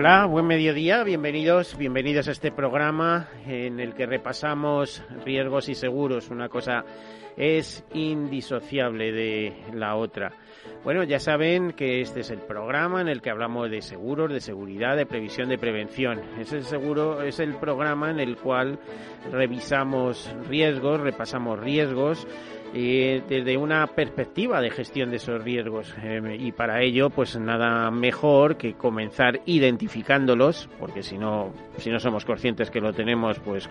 [0.00, 6.30] Hola, buen mediodía, bienvenidos, bienvenidos a este programa en el que repasamos riesgos y seguros.
[6.30, 6.86] Una cosa
[7.36, 10.32] es indisociable de la otra.
[10.84, 14.40] Bueno, ya saben que este es el programa en el que hablamos de seguros, de
[14.40, 16.18] seguridad, de previsión, de prevención.
[16.38, 18.78] Es el seguro, es el programa en el cual
[19.30, 22.26] revisamos riesgos, repasamos riesgos
[22.72, 25.94] eh, desde una perspectiva de gestión de esos riesgos.
[26.02, 31.98] Eh, y para ello pues nada mejor que comenzar identificándolos porque si no si no
[31.98, 33.68] somos conscientes que lo tenemos pues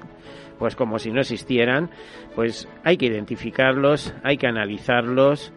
[0.58, 1.89] pues como si no existieran
[2.36, 5.53] pues hay que identificarlos hay que analizarlos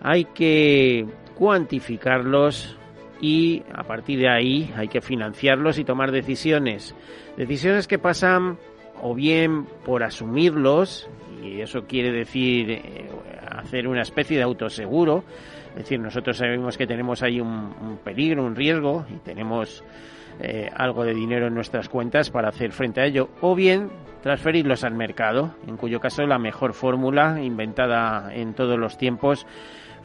[0.00, 2.78] hay que cuantificarlos
[3.20, 6.94] y a partir de ahí hay que financiarlos y tomar decisiones.
[7.36, 8.58] Decisiones que pasan
[9.02, 11.08] o bien por asumirlos
[11.46, 13.08] y eso quiere decir eh,
[13.50, 15.24] hacer una especie de autoseguro.
[15.70, 19.84] Es decir, nosotros sabemos que tenemos ahí un, peligro, un riesgo y tenemos
[20.40, 23.28] eh, algo de dinero en nuestras cuentas para hacer frente a ello.
[23.40, 23.90] O bien
[24.22, 29.46] transferirlos al mercado, en cuyo caso la mejor fórmula inventada en todos los tiempos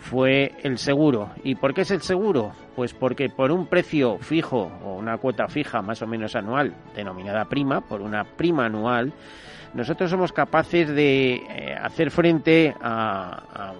[0.01, 1.29] fue el seguro.
[1.43, 2.51] ¿Y por qué es el seguro?
[2.75, 7.45] Pues porque por un precio fijo o una cuota fija más o menos anual, denominada
[7.45, 9.13] prima, por una prima anual,
[9.75, 13.73] nosotros somos capaces de eh, hacer frente a,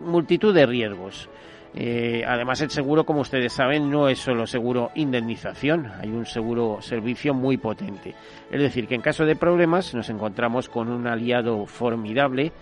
[0.00, 1.28] multitud de riesgos.
[1.74, 6.78] Eh, además, el seguro, como ustedes saben, no es solo seguro indemnización, hay un seguro
[6.80, 8.14] servicio muy potente.
[8.50, 12.52] Es decir, que en caso de problemas nos encontramos con un aliado formidable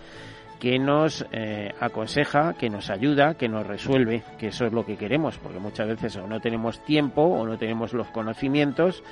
[0.59, 4.97] que nos eh, aconseja, que nos ayuda, que nos resuelve, que eso es lo que
[4.97, 9.03] queremos, porque muchas veces o no tenemos tiempo o no tenemos los conocimientos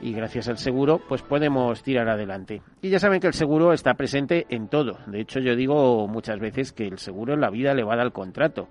[0.00, 2.62] y gracias al seguro pues podemos tirar adelante.
[2.80, 4.98] Y ya saben que el seguro está presente en todo.
[5.06, 7.98] De hecho yo digo muchas veces que el seguro en la vida le va a
[7.98, 8.68] al contrato.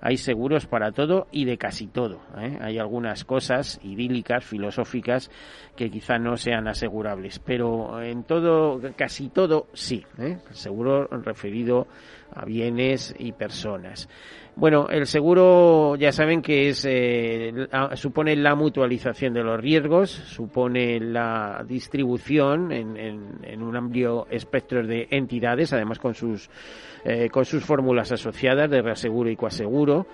[0.00, 2.20] Hay seguros para todo y de casi todo.
[2.38, 2.58] ¿eh?
[2.60, 5.30] Hay algunas cosas idílicas, filosóficas
[5.76, 10.04] que quizá no sean asegurables, pero en todo, casi todo sí.
[10.18, 10.38] ¿eh?
[10.48, 11.86] El seguro referido
[12.34, 14.08] a bienes y personas.
[14.56, 21.00] Bueno, el seguro ya saben que es eh, supone la mutualización de los riesgos, supone
[21.00, 26.50] la distribución en, un amplio espectro de entidades, además con sus
[27.04, 30.06] eh, con sus fórmulas asociadas de reaseguro y coaseguro.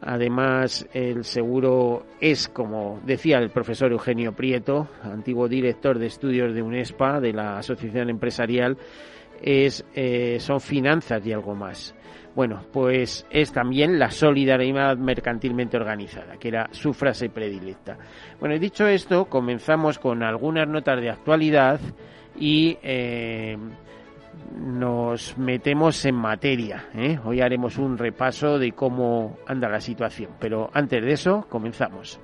[0.00, 6.62] Además, el seguro es, como decía el profesor Eugenio Prieto, antiguo director de estudios de
[6.62, 8.76] UNESPA, de la Asociación Empresarial,
[9.42, 11.94] es, eh, son finanzas y algo más.
[12.38, 17.98] Bueno, pues es también la solidaridad mercantilmente organizada, que era su frase predilecta.
[18.38, 21.80] Bueno, dicho esto, comenzamos con algunas notas de actualidad
[22.38, 23.58] y eh,
[24.56, 26.84] nos metemos en materia.
[26.94, 27.18] ¿eh?
[27.24, 32.20] Hoy haremos un repaso de cómo anda la situación, pero antes de eso, comenzamos.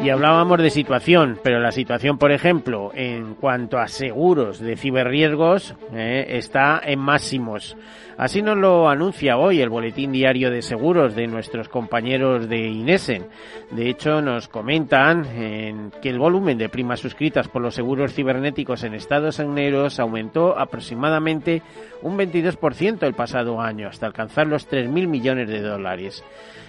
[0.00, 5.74] Y hablábamos de situación, pero la situación, por ejemplo, en cuanto a seguros de ciberriesgos,
[5.92, 7.76] eh, está en máximos.
[8.16, 13.26] Así nos lo anuncia hoy el Boletín Diario de Seguros de nuestros compañeros de Inesen.
[13.72, 18.94] De hecho, nos comentan que el volumen de primas suscritas por los seguros cibernéticos en
[18.94, 21.62] Estados Unidos aumentó aproximadamente
[22.02, 26.24] un 22% el pasado año, hasta alcanzar los 3.000 millones de dólares.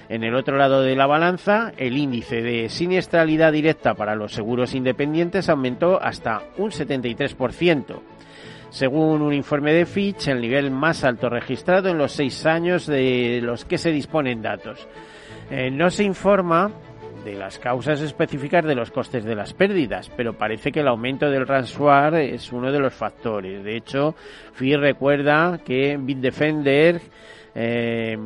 [0.09, 4.74] En el otro lado de la balanza, el índice de siniestralidad directa para los seguros
[4.74, 8.02] independientes aumentó hasta un 73%.
[8.72, 13.40] Según un informe de Fitch, el nivel más alto registrado en los seis años de
[13.44, 14.88] los que se disponen datos.
[15.52, 16.72] Eh, no se informa
[17.24, 21.30] de las causas específicas de los costes de las pérdidas, pero parece que el aumento
[21.30, 23.63] del ransomware es uno de los factores.
[23.63, 24.16] De hecho,
[24.54, 27.00] Fitch recuerda que Bitdefender
[27.62, 28.18] eh,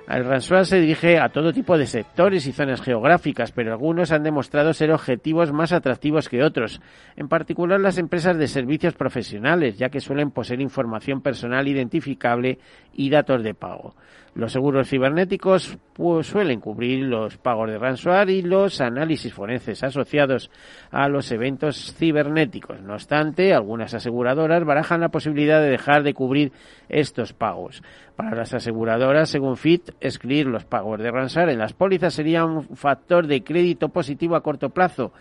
[0.07, 4.24] El ransomware se dirige a todo tipo de sectores y zonas geográficas, pero algunos han
[4.24, 6.81] demostrado ser objetivos más atractivos que otros,
[7.15, 12.59] en particular las empresas de servicios profesionales, ya que suelen poseer información personal identificable
[12.94, 13.95] y datos de pago.
[14.33, 20.50] Los seguros cibernéticos pues, suelen cubrir los pagos de ransomware y los análisis forenses asociados
[20.89, 22.81] a los eventos cibernéticos.
[22.81, 26.53] No obstante, algunas aseguradoras barajan la posibilidad de dejar de cubrir
[26.88, 27.83] estos pagos.
[28.23, 32.63] Para las aseguradoras, según FIT, excluir los pagos de ransomware en las pólizas sería un
[32.75, 35.12] factor de crédito positivo a corto plazo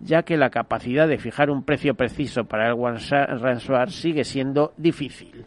[0.00, 5.46] ya que la capacidad de fijar un precio preciso para el ransomware sigue siendo difícil.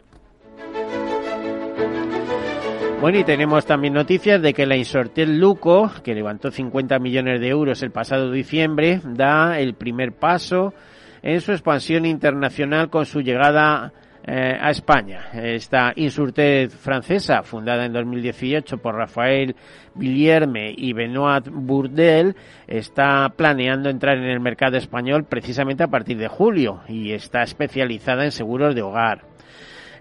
[3.00, 7.50] Bueno, y tenemos también noticias de que la Insortel Luco, que levantó 50 millones de
[7.50, 10.74] euros el pasado diciembre, da el primer paso
[11.22, 13.94] en su expansión internacional con su llegada
[14.30, 15.30] eh, a España.
[15.34, 19.56] Esta Insurtet francesa, fundada en 2018 por Rafael
[19.96, 22.36] Villerme y Benoit Bourdel,
[22.68, 28.26] está planeando entrar en el mercado español precisamente a partir de julio y está especializada
[28.26, 29.37] en seguros de hogar.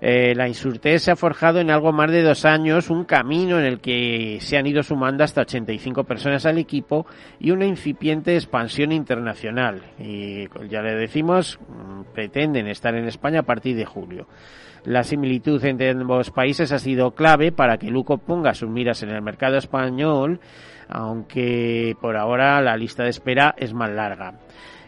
[0.01, 3.65] Eh, la Insurte se ha forjado en algo más de dos años un camino en
[3.65, 7.07] el que se han ido sumando hasta 85 personas al equipo
[7.39, 9.83] y una incipiente expansión internacional.
[9.99, 14.27] Y ya le decimos, mm, pretenden estar en España a partir de julio.
[14.85, 19.11] La similitud entre ambos países ha sido clave para que Luco ponga sus miras en
[19.11, 20.39] el mercado español,
[20.89, 24.35] aunque por ahora la lista de espera es más larga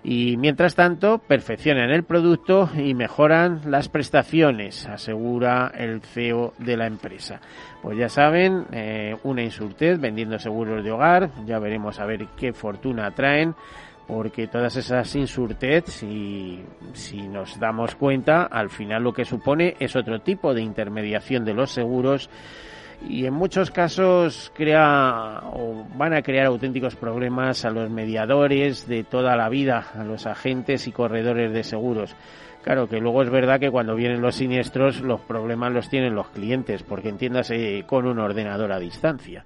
[0.05, 6.87] y mientras tanto perfeccionan el producto y mejoran las prestaciones, asegura el CEO de la
[6.87, 7.41] empresa.
[7.83, 12.53] Pues ya saben, eh, una Insurtez vendiendo seguros de hogar, ya veremos a ver qué
[12.53, 13.55] fortuna traen
[14.09, 16.65] porque todas esas insurtez, si,
[16.95, 21.53] si nos damos cuenta, al final lo que supone es otro tipo de intermediación de
[21.53, 22.31] los seguros
[23.06, 29.05] y en muchos casos crea o van a crear auténticos problemas a los mediadores de
[29.05, 32.17] toda la vida, a los agentes y corredores de seguros.
[32.62, 36.29] Claro que luego es verdad que cuando vienen los siniestros los problemas los tienen los
[36.29, 39.45] clientes, porque entiéndase con un ordenador a distancia.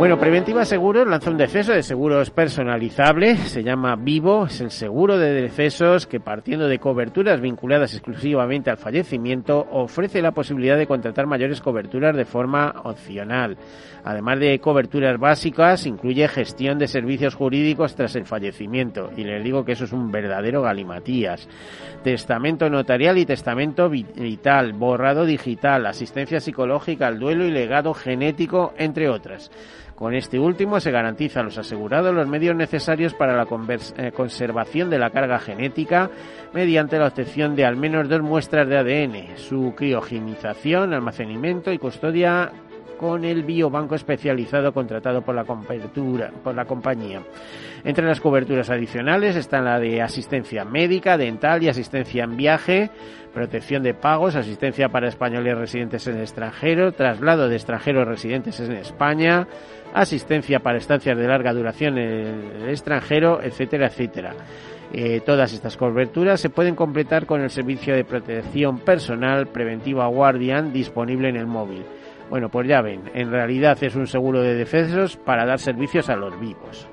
[0.00, 5.18] Bueno, Preventiva Seguros lanza un deceso de seguros personalizable, se llama Vivo, es el seguro
[5.18, 11.26] de decesos que partiendo de coberturas vinculadas exclusivamente al fallecimiento ofrece la posibilidad de contratar
[11.26, 13.58] mayores coberturas de forma opcional.
[14.02, 19.66] Además de coberturas básicas, incluye gestión de servicios jurídicos tras el fallecimiento y les digo
[19.66, 21.46] que eso es un verdadero galimatías.
[22.02, 29.10] Testamento notarial y testamento vital, borrado digital, asistencia psicológica al duelo y legado genético, entre
[29.10, 29.50] otras.
[30.00, 33.46] Con este último se garantiza a los asegurados los medios necesarios para la
[33.98, 36.08] eh, conservación de la carga genética
[36.54, 42.50] mediante la obtención de al menos dos muestras de ADN, su criogenización, almacenamiento y custodia
[43.00, 47.22] con el biobanco especializado contratado por la, por la compañía.
[47.82, 52.90] Entre las coberturas adicionales están la de asistencia médica, dental y asistencia en viaje,
[53.32, 58.72] protección de pagos, asistencia para españoles residentes en el extranjero, traslado de extranjeros residentes en
[58.72, 59.48] España,
[59.94, 64.34] asistencia para estancias de larga duración en el extranjero, etcétera, etcétera.
[64.92, 70.70] Eh, todas estas coberturas se pueden completar con el servicio de protección personal preventiva Guardian
[70.70, 71.82] disponible en el móvil.
[72.30, 76.16] Bueno, pues ya ven, en realidad es un seguro de defensos para dar servicios a
[76.16, 76.88] los vivos.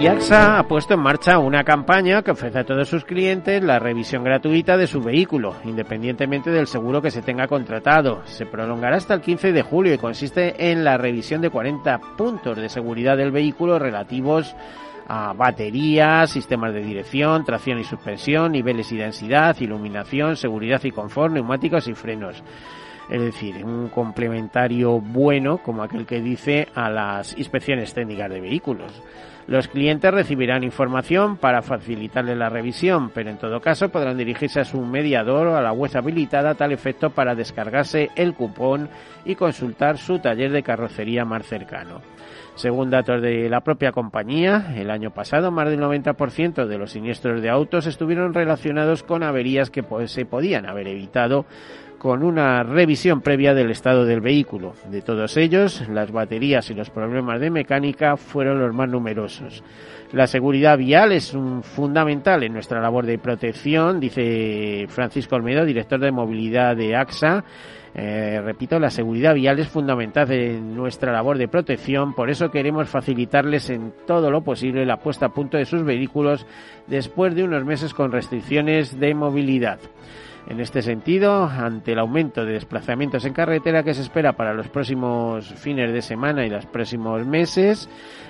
[0.00, 3.78] Y AXA ha puesto en marcha una campaña que ofrece a todos sus clientes la
[3.78, 8.22] revisión gratuita de su vehículo, independientemente del seguro que se tenga contratado.
[8.24, 12.56] Se prolongará hasta el 15 de julio y consiste en la revisión de 40 puntos
[12.56, 14.89] de seguridad del vehículo relativos a
[15.36, 21.88] baterías, sistemas de dirección, tracción y suspensión, niveles y densidad, iluminación, seguridad y confort, neumáticos
[21.88, 22.42] y frenos.
[23.10, 29.02] Es decir, un complementario bueno como aquel que dice a las inspecciones técnicas de vehículos.
[29.48, 34.64] Los clientes recibirán información para facilitarles la revisión, pero en todo caso podrán dirigirse a
[34.64, 38.88] su mediador o a la web habilitada a tal efecto para descargarse el cupón
[39.24, 42.00] y consultar su taller de carrocería más cercano.
[42.54, 47.40] Según datos de la propia compañía, el año pasado más del 90% de los siniestros
[47.40, 51.46] de autos estuvieron relacionados con averías que se podían haber evitado
[52.00, 54.72] con una revisión previa del estado del vehículo.
[54.90, 59.62] De todos ellos, las baterías y los problemas de mecánica fueron los más numerosos.
[60.12, 66.00] La seguridad vial es un fundamental en nuestra labor de protección, dice Francisco Olmedo, director
[66.00, 67.44] de movilidad de AXA.
[67.94, 72.88] Eh, repito, la seguridad vial es fundamental en nuestra labor de protección, por eso queremos
[72.88, 76.46] facilitarles en todo lo posible la puesta a punto de sus vehículos
[76.86, 79.80] después de unos meses con restricciones de movilidad.
[80.48, 84.68] En este sentido, ante el aumento de desplazamientos en carretera que se espera para los
[84.68, 87.88] próximos fines de semana y los próximos meses,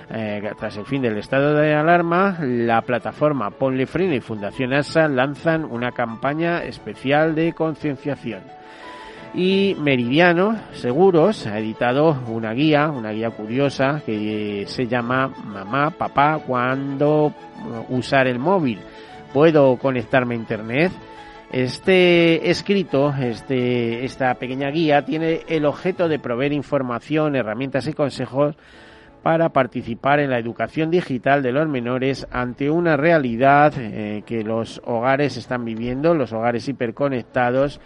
[0.09, 5.07] eh, tras el fin del estado de alarma, la plataforma Ponle Freno y Fundación ASA
[5.07, 8.60] lanzan una campaña especial de concienciación.
[9.33, 16.39] Y Meridiano Seguros ha editado una guía, una guía curiosa que se llama Mamá, Papá,
[16.45, 17.33] ¿cuándo
[17.89, 18.79] usar el móvil?
[19.33, 20.91] ¿Puedo conectarme a Internet?
[21.49, 28.55] Este escrito, este, esta pequeña guía, tiene el objeto de proveer información, herramientas y consejos
[29.23, 34.81] para participar en la educación digital de los menores ante una realidad eh, que los
[34.83, 37.79] hogares están viviendo, los hogares hiperconectados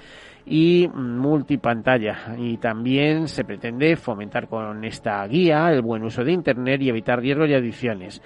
[0.45, 2.35] y multipantalla.
[2.37, 7.19] Y también se pretende fomentar con esta guía el buen uso de Internet y evitar
[7.19, 8.21] riesgos y adicciones.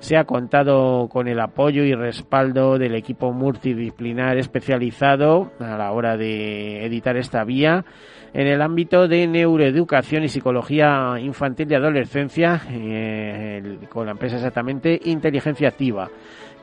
[0.00, 6.16] Se ha contado con el apoyo y respaldo del equipo multidisciplinar especializado a la hora
[6.16, 7.84] de editar esta vía
[8.32, 15.00] en el ámbito de neuroeducación y psicología infantil y adolescencia, eh, con la empresa exactamente
[15.04, 16.08] Inteligencia Activa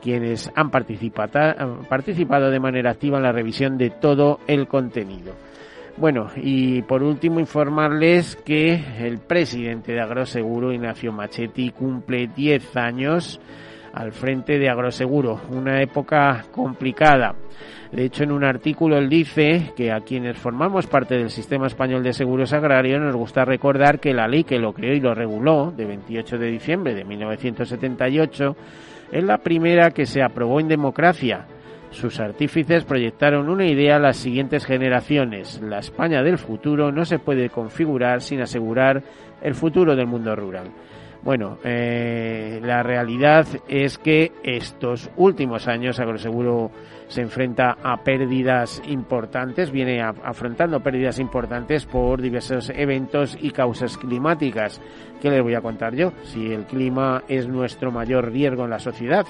[0.02, 5.34] quienes han participado de manera activa en la revisión de todo el contenido.
[5.96, 13.40] Bueno, y por último informarles que el presidente de Agroseguro, Ignacio Machetti, cumple 10 años
[13.94, 17.34] al frente de Agroseguro, una época complicada.
[17.90, 22.02] De hecho, en un artículo él dice que a quienes formamos parte del sistema español
[22.02, 25.72] de seguros agrarios nos gusta recordar que la ley que lo creó y lo reguló,
[25.74, 28.54] de 28 de diciembre de 1978,
[29.12, 31.46] es la primera que se aprobó en democracia.
[31.90, 35.60] Sus artífices proyectaron una idea a las siguientes generaciones.
[35.62, 39.02] La España del futuro no se puede configurar sin asegurar
[39.40, 40.70] el futuro del mundo rural.
[41.26, 46.70] Bueno, eh, la realidad es que estos últimos años Agroseguro
[47.08, 54.80] se enfrenta a pérdidas importantes, viene afrontando pérdidas importantes por diversos eventos y causas climáticas.
[55.20, 56.12] ¿Qué les voy a contar yo?
[56.22, 59.26] Si el clima es nuestro mayor riesgo en la sociedad,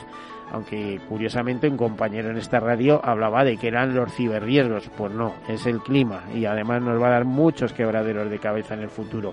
[0.52, 5.32] aunque curiosamente un compañero en esta radio hablaba de que eran los ciberriesgos, pues no,
[5.48, 8.90] es el clima y además nos va a dar muchos quebraderos de cabeza en el
[8.90, 9.32] futuro.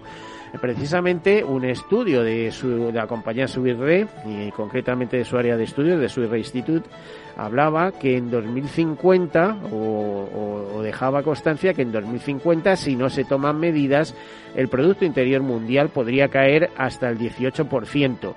[0.61, 5.63] Precisamente un estudio de, su, de la compañía Subirre, y concretamente de su área de
[5.63, 6.87] estudios, de Subirre Institute,
[7.35, 14.15] hablaba que en 2050, o, dejaba constancia que en 2050, si no se toman medidas,
[14.55, 18.35] el Producto Interior Mundial podría caer hasta el 18%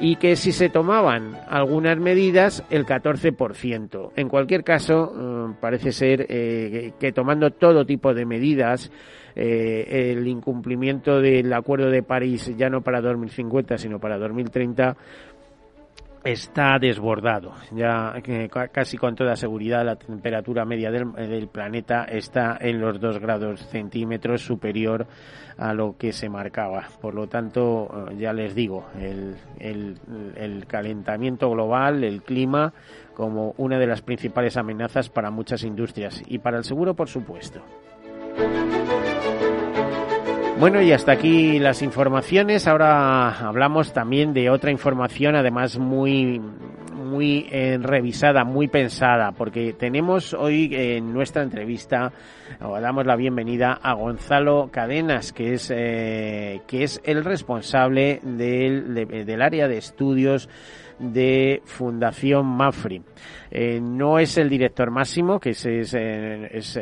[0.00, 4.12] y que si se tomaban algunas medidas, el 14%.
[4.16, 8.90] En cualquier caso, eh, parece ser eh, que tomando todo tipo de medidas,
[9.34, 14.96] eh, el incumplimiento del Acuerdo de París ya no para 2050, sino para 2030,
[16.32, 17.54] está desbordado.
[17.72, 18.14] Ya
[18.72, 24.42] casi con toda seguridad la temperatura media del, planeta está en los 2 grados centímetros
[24.42, 25.06] superior
[25.56, 26.86] a lo que se marcaba.
[27.00, 32.74] Por lo tanto, ya les digo, el calentamiento global, el clima,
[33.14, 37.62] como una de las principales amenazas para muchas industrias y para el seguro, por supuesto.
[40.58, 42.66] Bueno, y hasta aquí las informaciones.
[42.66, 46.40] Ahora hablamos también de otra información, además muy
[46.94, 52.12] muy eh, revisada, muy pensada, porque tenemos hoy en nuestra entrevista,
[52.60, 58.94] o damos la bienvenida a Gonzalo Cadenas, que es, eh, que es el responsable del,
[58.94, 60.48] del área de estudios
[60.98, 63.02] de Fundación Mafri.
[63.50, 66.78] Eh, no es el director máximo, que es, es,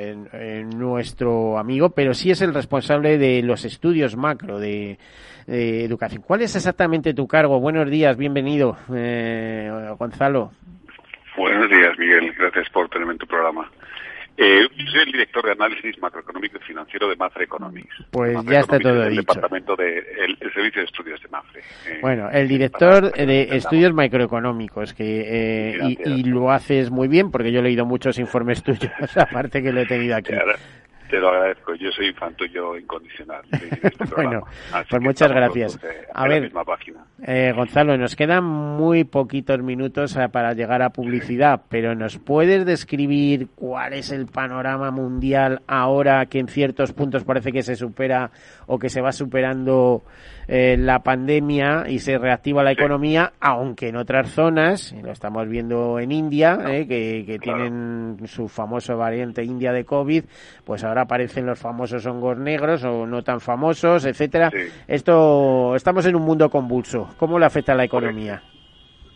[0.75, 4.99] nuestro amigo, pero sí es el responsable de los estudios macro de,
[5.46, 6.23] educación.
[6.26, 7.61] ¿Cuál es exactamente tu cargo?
[7.61, 10.50] Buenos días, bienvenido, eh, Gonzalo.
[11.37, 12.32] Buenos días, Miguel.
[12.37, 13.70] Gracias por tenerme en tu programa.
[14.38, 17.94] Eh, soy el director de análisis macroeconómico y financiero de Mafre Economics.
[18.10, 19.22] Pues ya está todo el dicho.
[19.22, 20.04] departamento de,
[20.54, 21.60] servicio de estudios de Mafre.
[21.60, 27.50] Eh, bueno, el director de estudios macroeconómicos, que eh, y, lo haces muy bien, porque
[27.50, 30.34] yo he leído muchos informes tuyos, aparte que lo he tenido aquí.
[31.10, 33.42] Te lo agradezco, yo soy fan tuyo incondicional.
[33.52, 34.42] Este bueno,
[34.90, 35.78] pues muchas gracias.
[36.12, 36.50] a ver,
[37.25, 42.66] Eh, Gonzalo, nos quedan muy poquitos minutos eh, para llegar a publicidad, pero ¿nos puedes
[42.66, 48.30] describir cuál es el panorama mundial ahora que en ciertos puntos parece que se supera
[48.66, 50.02] o que se va superando
[50.49, 55.99] eh, la pandemia y se reactiva la economía, aunque en otras zonas, lo estamos viendo
[55.99, 56.58] en India,
[56.88, 60.25] que, tienen su famoso variante India de COVID,
[60.64, 64.50] pues ahora aparecen los famosos hongos negros o no tan famosos, etcétera.
[64.87, 67.08] Esto, estamos en un mundo convulso.
[67.18, 68.42] ¿Cómo le afecta a la economía?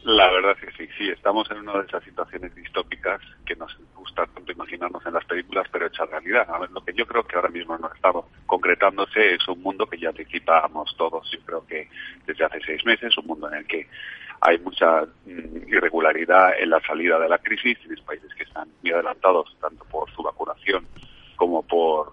[0.04, 3.78] La verdad es que sí, sí, estamos en una de esas situaciones distópicas que nos
[4.26, 6.48] tanto imaginarnos en las películas, pero hecha realidad.
[6.48, 8.12] A ver, lo que yo creo que ahora mismo no está
[8.46, 11.88] concretándose es un mundo que ya anticipábamos todos, yo creo que
[12.26, 13.86] desde hace seis meses, un mundo en el que
[14.40, 18.92] hay mucha mm, irregularidad en la salida de la crisis, tienes países que están muy
[18.92, 20.86] adelantados tanto por su vacunación
[21.36, 22.12] como por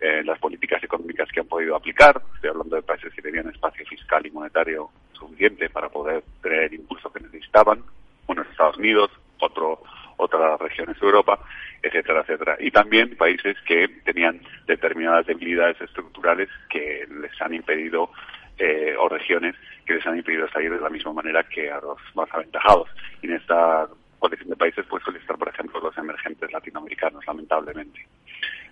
[0.00, 2.20] eh, las políticas económicas que han podido aplicar.
[2.34, 6.74] Estoy hablando de países que tenían espacio fiscal y monetario suficiente para poder tener el
[6.74, 7.82] impulso que necesitaban,
[8.26, 9.10] unos Estados Unidos,
[9.40, 9.82] otro,
[10.16, 11.38] otras regiones de Europa,
[11.82, 12.56] etcétera, etcétera.
[12.60, 18.10] Y también países que tenían determinadas debilidades estructurales que les han impedido,
[18.58, 19.54] eh, o regiones
[19.84, 22.88] que les han impedido salir de la misma manera que a los más aventajados.
[23.22, 23.86] Y en esta
[24.18, 28.06] colección de países pues suele estar, por ejemplo, los emergentes latinoamericanos, lamentablemente.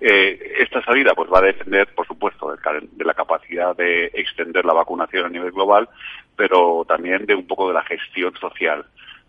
[0.01, 4.73] Eh, esta salida pues va a depender, por supuesto, de, la capacidad de extender la
[4.73, 5.89] vacunación a nivel global,
[6.37, 8.85] pero también de un poco de la gestión social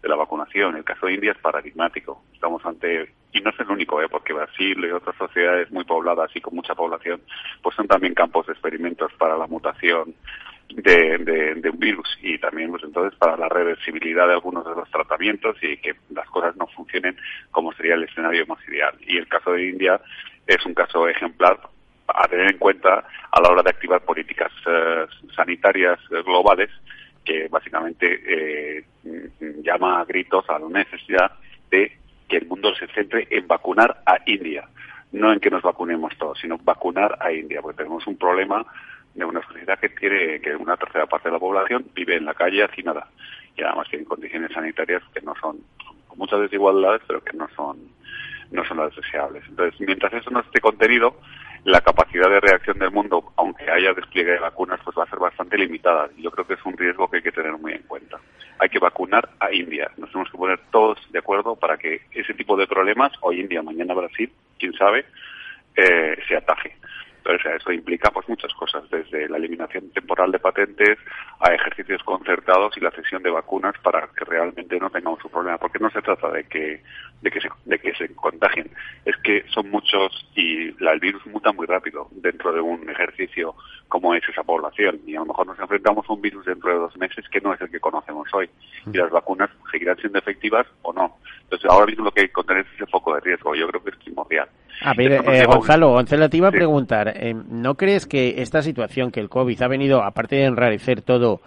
[0.05, 0.75] de la vacunación.
[0.75, 2.21] El caso de India es paradigmático.
[2.31, 4.07] Estamos ante, y no es el único, ¿eh?
[4.07, 7.21] porque Brasil y otras sociedades muy pobladas y con mucha población,
[7.63, 10.13] pues son también campos de experimentos para la mutación
[10.69, 15.57] de, un virus y también pues entonces para la reversibilidad de algunos de los tratamientos
[15.61, 17.17] y que las cosas no funcionen
[17.51, 18.95] como sería el escenario más ideal.
[19.01, 19.99] Y el caso de India
[20.45, 21.59] es un caso ejemplar
[22.07, 26.69] a tener en cuenta a la hora de activar políticas eh, sanitarias globales
[27.25, 28.83] que básicamente eh,
[29.63, 31.31] llama a gritos a la necesidad
[31.69, 31.91] de
[32.27, 34.67] que el mundo se centre en vacunar a India,
[35.11, 38.65] no en que nos vacunemos todos, sino vacunar a India, porque tenemos un problema
[39.13, 42.33] de una sociedad que tiene que una tercera parte de la población vive en la
[42.33, 43.07] calle hacinada
[43.57, 45.57] y además tiene condiciones sanitarias que no son,
[46.07, 47.77] con muchas desigualdades, pero que no son
[48.51, 49.43] no son las deseables.
[49.47, 51.19] Entonces, mientras eso no esté contenido,
[51.65, 55.17] la capacidad de reacción del mundo, aunque haya despliegue de vacunas, pues va a ser
[55.17, 56.09] bastante limitada.
[56.15, 58.19] Yo creo que es un riesgo que hay que tener muy en cuenta.
[58.59, 59.89] Hay que vacunar a India.
[59.97, 63.63] Nos tenemos que poner todos de acuerdo para que ese tipo de problemas, hoy India,
[63.63, 65.05] mañana Brasil, quién sabe,
[65.75, 66.77] eh, se ataje.
[67.25, 70.99] Entonces, eso implica pues muchas cosas, desde la eliminación temporal de patentes
[71.39, 75.57] a ejercicios concertados y la cesión de vacunas para que realmente no tengamos un problema.
[75.57, 76.83] Porque no se trata de que,
[77.21, 78.69] de que, se, de que se contagien,
[79.05, 83.55] es que son muchos y la, el virus muta muy rápido dentro de un ejercicio
[83.87, 84.99] como es esa población.
[85.07, 87.55] Y a lo mejor nos enfrentamos a un virus dentro de dos meses que no
[87.55, 88.47] es el que conocemos hoy.
[88.85, 91.17] Y las vacunas seguirán siendo efectivas o no.
[91.41, 93.55] Entonces, ahora mismo lo que hay que contener es ese foco de riesgo.
[93.55, 94.47] Yo creo que es primordial.
[94.81, 99.11] A ver, eh, Gonzalo, Gonzalo, te iba a preguntar, eh, ¿no crees que esta situación,
[99.11, 101.41] que el COVID ha venido, aparte de enrarecer todo,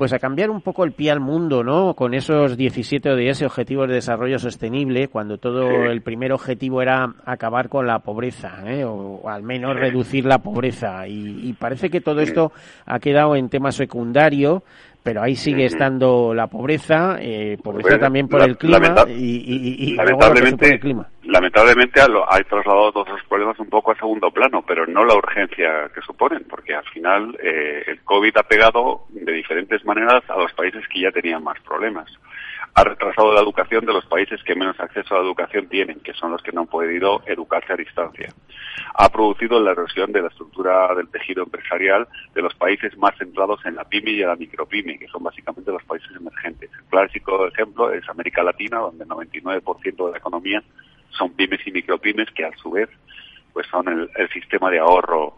[0.00, 1.92] pues a cambiar un poco el pie al mundo, ¿no?
[1.92, 7.68] Con esos 17 ODS, Objetivos de Desarrollo Sostenible, cuando todo el primer objetivo era acabar
[7.68, 8.82] con la pobreza, ¿eh?
[8.82, 11.06] o, al menos reducir la pobreza.
[11.06, 12.50] Y, parece que todo esto
[12.86, 14.62] ha quedado en tema secundario,
[15.02, 20.80] pero ahí sigue estando la pobreza, eh, pobreza también por el clima y, lamentablemente, el
[20.80, 21.08] clima.
[21.24, 25.90] Lamentablemente hay trasladado todos esos problemas un poco a segundo plano, pero no la urgencia
[25.94, 30.52] que suponen, porque al final eh, el COVID ha pegado de diferentes maneras a los
[30.52, 32.10] países que ya tenían más problemas
[32.74, 36.14] ha retrasado la educación de los países que menos acceso a la educación tienen, que
[36.14, 38.32] son los que no han podido educarse a distancia.
[38.94, 43.64] Ha producido la erosión de la estructura del tejido empresarial de los países más centrados
[43.64, 46.70] en la pyme y en la micropyme, que son básicamente los países emergentes.
[46.72, 50.62] El clásico ejemplo es América Latina, donde el 99% de la economía
[51.10, 52.88] son pymes y micropymes, que a su vez
[53.52, 55.36] pues son el, el sistema de ahorro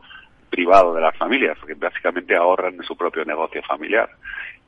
[0.50, 4.10] privado de las familias, porque básicamente ahorran en su propio negocio familiar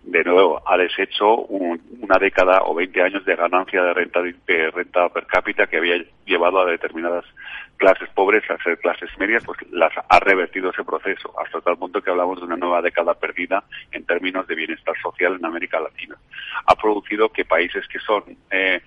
[0.07, 5.09] de nuevo, ha deshecho una década o 20 años de ganancia de renta, de renta
[5.09, 7.25] per cápita que había llevado a determinadas
[7.77, 12.03] clases pobres a ser clases medias, pues las ha revertido ese proceso, hasta tal punto
[12.03, 16.17] que hablamos de una nueva década perdida en términos de bienestar social en América Latina.
[16.67, 18.81] Ha producido que países que son eh,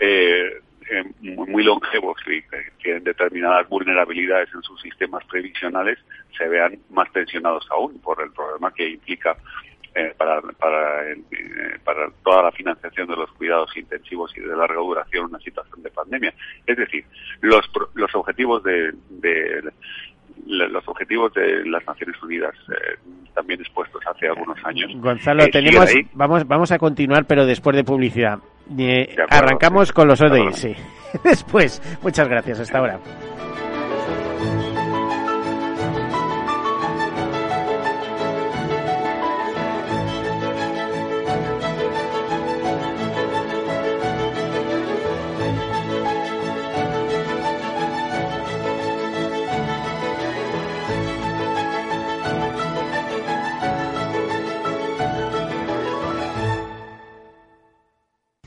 [0.00, 5.98] eh, eh muy longevos y que tienen determinadas vulnerabilidades en sus sistemas previsionales
[6.36, 9.36] se vean más tensionados aún por el problema que implica
[9.94, 11.16] eh, para, para, eh,
[11.84, 15.82] para toda la financiación de los cuidados intensivos y de larga duración en una situación
[15.82, 16.34] de pandemia.
[16.66, 17.04] Es decir,
[17.40, 19.70] los, los objetivos de, de
[20.46, 22.98] los objetivos de las Naciones Unidas eh,
[23.34, 24.90] también expuestos hace algunos años.
[24.96, 28.38] Gonzalo, tenemos, vamos, vamos a continuar, pero después de publicidad.
[28.78, 30.68] Eh, arrancamos con los ODS.
[31.24, 31.82] Después.
[32.02, 32.60] Muchas gracias.
[32.60, 32.98] Hasta ahora.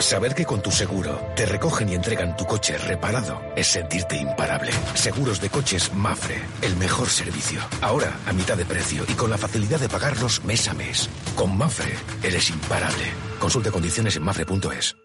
[0.00, 4.72] Saber que con tu seguro te recogen y entregan tu coche reparado es sentirte imparable.
[4.94, 7.60] Seguros de coches Mafre, el mejor servicio.
[7.82, 11.08] Ahora a mitad de precio y con la facilidad de pagarlos mes a mes.
[11.36, 13.04] Con Mafre eres imparable.
[13.38, 14.96] Consulte condiciones en mafre.es.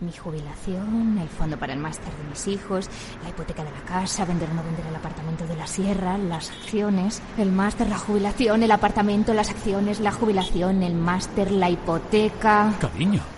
[0.00, 2.88] Mi jubilación, el fondo para el máster de mis hijos,
[3.24, 6.50] la hipoteca de la casa, vender o no vender el apartamento de la sierra, las
[6.50, 12.72] acciones, el máster, la jubilación, el apartamento, las acciones, la jubilación, el máster, la hipoteca.
[12.80, 13.37] Cariño.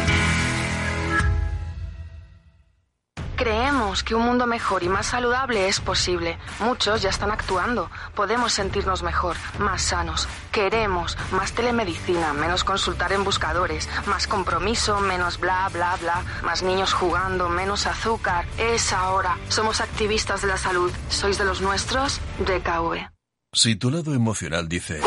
[3.91, 6.37] Que un mundo mejor y más saludable es posible.
[6.59, 7.91] Muchos ya están actuando.
[8.15, 10.29] Podemos sentirnos mejor, más sanos.
[10.51, 16.93] Queremos más telemedicina, menos consultar en buscadores, más compromiso, menos bla, bla, bla, más niños
[16.93, 18.45] jugando, menos azúcar.
[18.57, 19.37] Es ahora.
[19.49, 20.91] Somos activistas de la salud.
[21.09, 22.21] ¿Sois de los nuestros?
[22.39, 23.09] DKV.
[23.53, 25.01] Si tu lado emocional dice...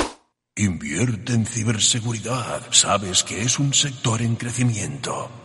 [0.56, 2.62] Invierte en ciberseguridad.
[2.70, 5.28] Sabes que es un sector en crecimiento.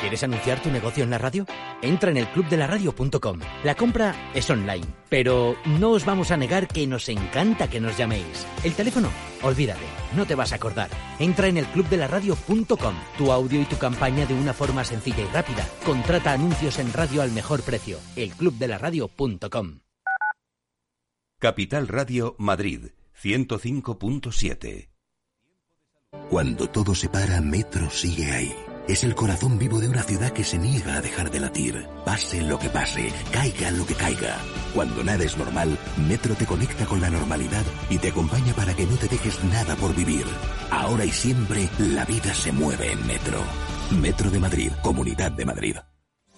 [0.00, 1.46] ¿Quieres anunciar tu negocio en la radio?
[1.80, 3.40] Entra en el clubdelaradio.com.
[3.64, 7.96] La compra es online, pero no os vamos a negar que nos encanta que nos
[7.96, 8.46] llaméis.
[8.62, 9.08] El teléfono,
[9.42, 10.90] olvídate, no te vas a acordar.
[11.18, 12.94] Entra en el clubdelaradio.com.
[13.16, 15.66] Tu audio y tu campaña de una forma sencilla y rápida.
[15.84, 17.98] Contrata anuncios en radio al mejor precio.
[18.16, 19.80] elclubdelaradio.com.
[21.38, 24.88] Capital Radio Madrid 105.7
[26.30, 28.54] Cuando todo se para, Metro sigue ahí
[28.88, 31.86] es el corazón vivo de una ciudad que se niega a dejar de latir.
[32.04, 34.38] Pase lo que pase, caiga lo que caiga.
[34.74, 38.86] Cuando nada es normal, Metro te conecta con la normalidad y te acompaña para que
[38.86, 40.26] no te dejes nada por vivir.
[40.70, 43.42] Ahora y siempre, la vida se mueve en Metro.
[44.00, 45.76] Metro de Madrid, Comunidad de Madrid.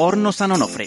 [0.00, 0.86] Horno San Onofre.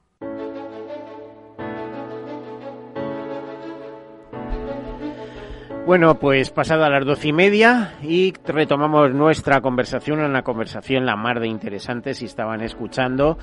[5.83, 11.15] Bueno, pues pasado a las doce y media y retomamos nuestra conversación, una conversación la
[11.15, 13.39] mar de interesante si estaban escuchando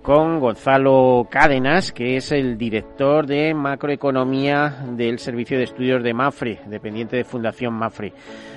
[0.00, 6.60] con Gonzalo Cádenas, que es el director de macroeconomía del Servicio de Estudios de Mafre,
[6.66, 8.14] dependiente de Fundación Mafre.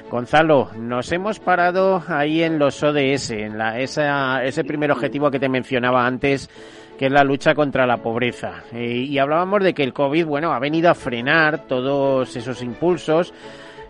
[0.10, 5.39] Gonzalo, nos hemos parado ahí en los ODS, en la, esa, ese primer objetivo que
[5.39, 6.50] te mencionaba antes
[6.97, 8.63] que es la lucha contra la pobreza.
[8.73, 13.34] Eh, y hablábamos de que el COVID, bueno, ha venido a frenar todos esos impulsos.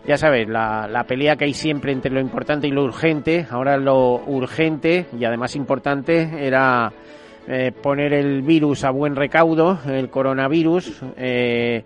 [0.06, 3.46] Ya sabes, la, la pelea que hay siempre entre lo importante y lo urgente.
[3.50, 6.92] Ahora lo urgente y además importante era
[7.48, 11.02] eh, poner el virus a buen recaudo, el coronavirus.
[11.16, 11.84] Eh,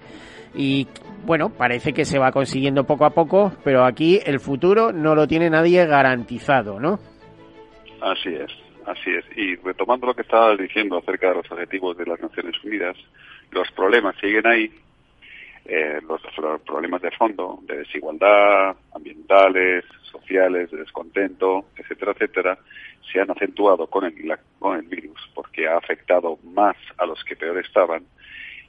[0.55, 0.87] y
[1.25, 5.27] bueno, parece que se va consiguiendo poco a poco, pero aquí el futuro no lo
[5.27, 6.99] tiene nadie garantizado, ¿no?
[8.01, 8.51] Así es.
[8.91, 9.25] Así es.
[9.37, 12.97] Y retomando lo que estabas diciendo acerca de los objetivos de las Naciones Unidas,
[13.53, 14.69] los problemas siguen ahí,
[15.65, 16.21] eh, los,
[16.67, 22.59] problemas de fondo, de desigualdad, ambientales, sociales, de descontento, etcétera, etcétera,
[23.13, 24.15] se han acentuado con el,
[24.59, 28.05] con el virus, porque ha afectado más a los que peor estaban.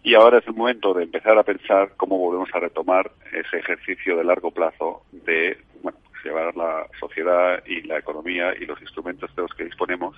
[0.04, 4.18] Y ahora es el momento de empezar a pensar cómo volvemos a retomar ese ejercicio
[4.18, 9.42] de largo plazo de bueno, llevar la sociedad y la economía y los instrumentos de
[9.42, 10.16] los que disponemos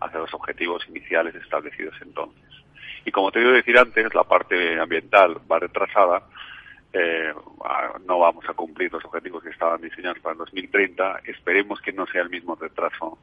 [0.00, 2.42] hacia los objetivos iniciales establecidos entonces.
[3.04, 6.22] Y como te iba a decir antes, la parte ambiental va retrasada,
[6.92, 7.32] eh,
[8.06, 11.20] no vamos a cumplir los objetivos que estaban diseñados para el 2030.
[11.24, 13.18] Esperemos que no sea el mismo retraso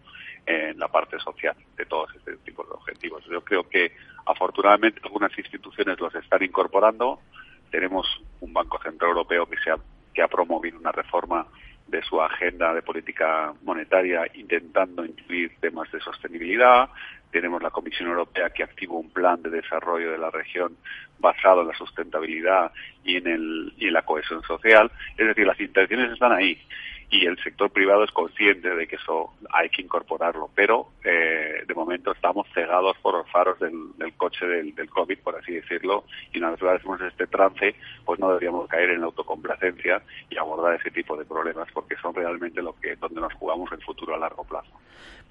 [0.45, 3.25] en la parte social de todos este tipo de objetivos.
[3.25, 3.93] Yo creo que
[4.25, 7.19] afortunadamente algunas instituciones los están incorporando.
[7.71, 8.05] Tenemos
[8.41, 9.71] un Banco Central Europeo que, se
[10.13, 11.47] que ha promovido una reforma
[11.87, 16.89] de su agenda de política monetaria intentando incluir temas de sostenibilidad.
[17.31, 20.77] Tenemos la Comisión Europea que activa un plan de desarrollo de la región
[21.19, 22.71] basado en la sustentabilidad
[23.03, 24.91] y en, el, y en la cohesión social.
[25.17, 26.59] Es decir, las intenciones están ahí
[27.13, 31.73] y el sector privado es consciente de que eso hay que incorporarlo, pero eh, de
[31.75, 36.49] momento estamos cegados por los faros del, coche del, COVID, por así decirlo, y una
[36.49, 41.15] vez que este trance, pues no deberíamos caer en la autocomplacencia y abordar ese tipo
[41.15, 44.71] de problemas, porque son realmente lo que donde nos jugamos el futuro a largo plazo.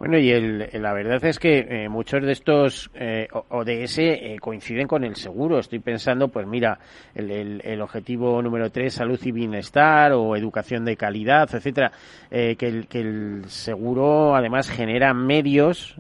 [0.03, 4.89] Bueno, y el, la verdad es que eh, muchos de estos eh, ODS eh, coinciden
[4.89, 5.61] con el seguro.
[5.61, 6.81] Estoy pensando, pues mira,
[7.15, 11.93] el, objetivo número 3, salud y bienestar, o educación de calidad, etcétera,
[12.31, 15.95] que, el, que el seguro además genera medios,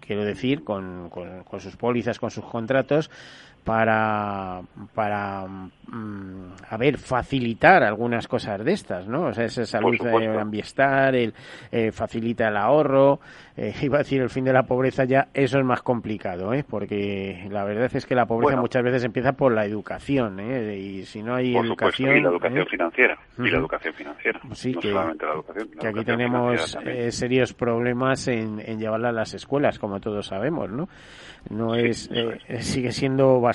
[0.00, 3.10] quiero decir, con, con, con sus pólizas, con sus contratos,
[3.64, 4.60] para,
[4.92, 9.26] para mm, a ver, facilitar algunas cosas de estas, ¿no?
[9.26, 9.94] O sea, esa salud
[10.36, 11.34] ambiental, el,
[11.70, 13.20] eh, facilita el ahorro,
[13.56, 16.64] eh, iba a decir el fin de la pobreza ya, eso es más complicado, ¿eh?
[16.68, 20.76] Porque la verdad es que la pobreza muchas veces empieza por la educación, ¿eh?
[20.76, 22.16] Y si no hay educación...
[22.16, 22.66] y la educación ¿eh?
[22.68, 24.92] financiera, y la educación financiera, sí, que,
[25.80, 26.76] que aquí tenemos
[27.10, 30.88] serios problemas en, en llevarla a las escuelas, como todos sabemos, ¿no?
[31.50, 32.08] No es,
[32.60, 33.51] sigue siendo bastante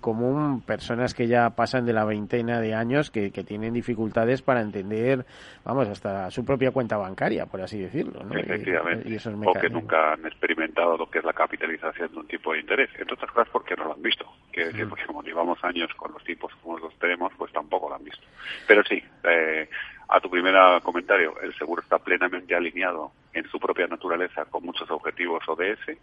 [0.00, 4.60] común personas que ya pasan de la veintena de años que, que tienen dificultades para
[4.60, 5.24] entender,
[5.64, 8.22] vamos, hasta su propia cuenta bancaria, por así decirlo.
[8.22, 8.38] ¿no?
[8.38, 9.18] Efectivamente.
[9.46, 12.90] o que nunca han experimentado lo que es la capitalización de un tipo de interés.
[12.98, 14.26] Entre otras cosas porque no lo han visto.
[14.52, 17.96] Que decir, porque como llevamos años con los tipos como los tenemos, pues tampoco lo
[17.96, 18.24] han visto.
[18.66, 19.68] Pero sí, eh,
[20.08, 24.88] a tu primer comentario, el seguro está plenamente alineado en su propia naturaleza con muchos
[24.90, 25.98] objetivos ODS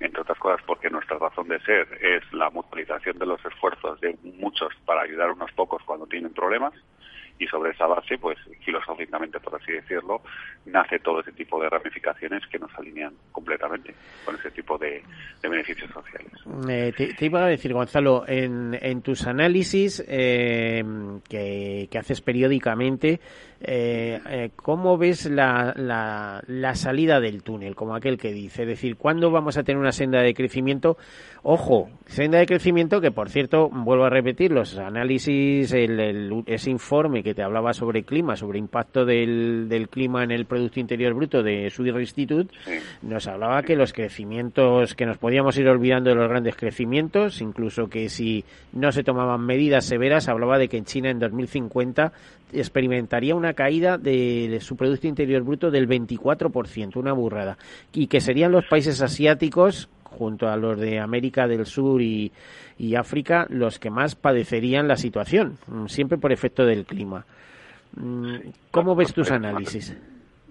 [0.00, 4.16] entre otras cosas porque nuestra razón de ser es la mutualización de los esfuerzos de
[4.38, 6.72] muchos para ayudar a unos pocos cuando tienen problemas
[7.38, 10.22] y sobre esa base, pues filosóficamente, por así decirlo,
[10.66, 15.02] nace todo ese tipo de ramificaciones que nos alinean completamente con ese tipo de,
[15.42, 16.32] beneficios sociales.
[16.68, 20.82] Eh, te, iba a decir, Gonzalo, en, tus análisis eh,
[21.28, 23.20] que, que, haces periódicamente,
[23.60, 28.62] eh, ¿cómo ves la, la, la, salida del túnel, como aquel que dice?
[28.62, 30.96] Es decir, ¿cuándo vamos a tener una senda de crecimiento?
[31.42, 37.22] Ojo, senda de crecimiento que, por cierto, vuelvo a repetir, los análisis, el, ese informe
[37.22, 41.42] que te hablaba sobre clima, sobre impacto del, del clima en el Producto Interior Bruto
[41.42, 42.54] de Swedish Institute,
[43.02, 47.88] nos hablaba que los crecimientos, que nos podíamos ir olvidando de los grandes crecimientos, incluso
[47.88, 52.12] que si no se tomaban medidas severas, hablaba de que en China en 2050
[52.52, 57.58] experimentaría una caída de su Producto Interior Bruto del 24%, una burrada,
[57.92, 62.32] y que serían los países asiáticos junto a los de América del Sur y,
[62.96, 67.24] África los que más padecerían la situación, mm, siempre por efecto del clima.
[67.96, 68.36] Mm,
[68.70, 69.96] ¿Cómo ves tus análisis?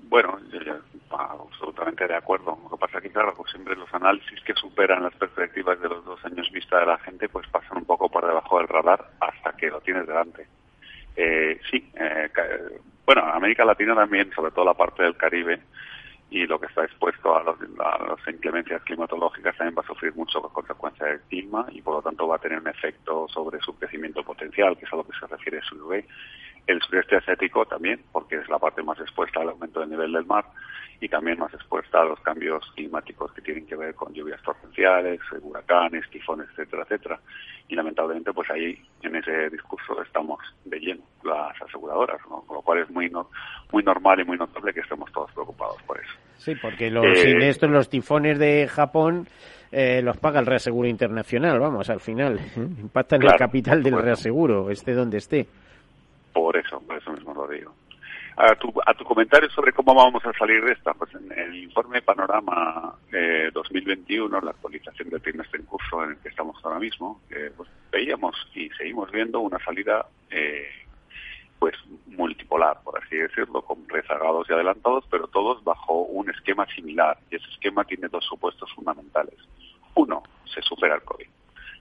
[0.10, 0.74] Bueno, yo,
[1.10, 2.58] absolutamente de acuerdo.
[2.64, 6.04] Lo que pasa es claro, pues siempre los análisis que superan las perspectivas de los
[6.06, 9.54] dos años vista de la gente, pues pasan un poco por debajo del radar hasta
[9.54, 10.48] que lo tienes delante.
[11.16, 12.30] Eh, sí, eh,
[13.06, 15.60] bueno, América Latina también, sobre todo la parte del Caribe
[16.30, 20.52] y lo que está expuesto a, las inclemencias climatológicas también va a sufrir mucho con
[20.52, 24.24] consecuencia del clima y por lo tanto va a tener un efecto sobre su crecimiento
[24.24, 25.78] potencial, que es a lo que se refiere su.
[26.68, 30.26] El sureste asiático también, porque es la parte más expuesta al aumento del nivel del
[30.26, 30.46] mar
[31.00, 35.20] y también más expuesta a los cambios climáticos que tienen que ver con lluvias torrenciales,
[35.42, 37.20] huracanes, tifones, etcétera, etcétera.
[37.70, 42.80] Y lamentablemente, pues ahí en ese discurso estamos de lleno las aseguradoras, con lo cual
[42.80, 43.12] es muy
[43.72, 46.14] muy normal y muy notable que estemos todos preocupados por eso.
[46.38, 49.28] Sí, porque los eh, los tifones de Japón
[49.72, 52.40] eh, los paga el reaseguro internacional, vamos, al final.
[52.56, 55.48] Impacta en el capital del reaseguro, esté donde esté.
[56.38, 57.74] Por eso, por eso mismo lo digo
[58.38, 61.56] a tu, a tu comentario sobre cómo vamos a salir de esta, pues en el
[61.56, 66.78] informe Panorama eh, 2021, la actualización del trimestre en curso en el que estamos ahora
[66.78, 70.68] mismo, eh, pues veíamos y seguimos viendo una salida eh,
[71.58, 77.18] pues multipolar, por así decirlo, con rezagados y adelantados, pero todos bajo un esquema similar.
[77.32, 79.40] Y ese esquema tiene dos supuestos fundamentales.
[79.96, 81.28] Uno, se supera el COVID.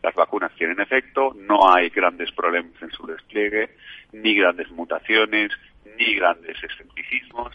[0.02, 3.70] Las vacunas tienen efecto, no hay grandes problemas en su despliegue,
[4.12, 5.52] ni grandes mutaciones,
[5.98, 7.54] ni grandes escepticismos.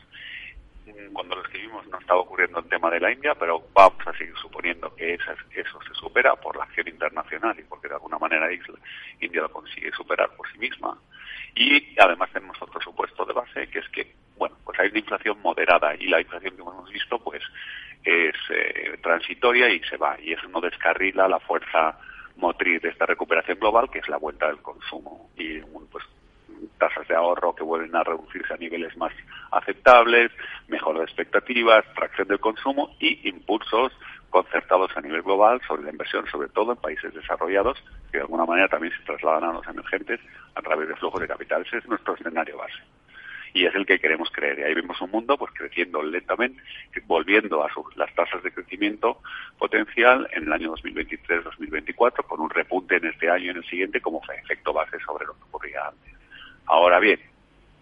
[1.14, 4.36] Cuando lo escribimos no estaba ocurriendo el tema de la India, pero vamos a seguir
[4.38, 9.42] suponiendo que eso se supera por la acción internacional y porque de alguna manera India
[9.42, 10.98] lo consigue superar por sí misma.
[11.56, 15.42] Y además tenemos otro supuesto de base, que es que, bueno, pues hay una inflación
[15.42, 17.44] moderada y la inflación que hemos visto, pues,
[18.04, 20.20] es eh, transitoria y se va.
[20.20, 21.98] Y eso no descarrila la fuerza
[22.42, 25.30] motriz de esta recuperación global, que es la vuelta del consumo.
[25.38, 25.60] Y,
[25.92, 26.04] pues,
[26.78, 29.14] tasas de ahorro que vuelven a reducirse a niveles más
[29.52, 30.32] aceptables,
[30.68, 33.94] mejor de expectativas, tracción del consumo y impulsos
[34.30, 37.78] concertados a nivel global sobre la inversión, sobre todo en países desarrollados,
[38.12, 40.20] que de alguna manera también se trasladan a los emergentes
[40.56, 41.64] a través de flujos de capital.
[41.66, 42.80] Ese es nuestro escenario base.
[43.54, 44.60] Y es el que queremos creer.
[44.60, 46.62] Y ahí vemos un mundo pues creciendo lentamente,
[47.06, 49.20] volviendo a las tasas de crecimiento
[49.58, 54.00] potencial en el año 2023-2024, con un repunte en este año y en el siguiente
[54.00, 56.14] como efecto base sobre lo que ocurría antes.
[56.66, 57.20] Ahora bien,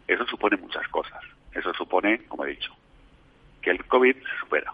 [0.07, 1.23] eso supone muchas cosas.
[1.53, 2.75] Eso supone, como he dicho,
[3.61, 4.73] que el COVID se supera,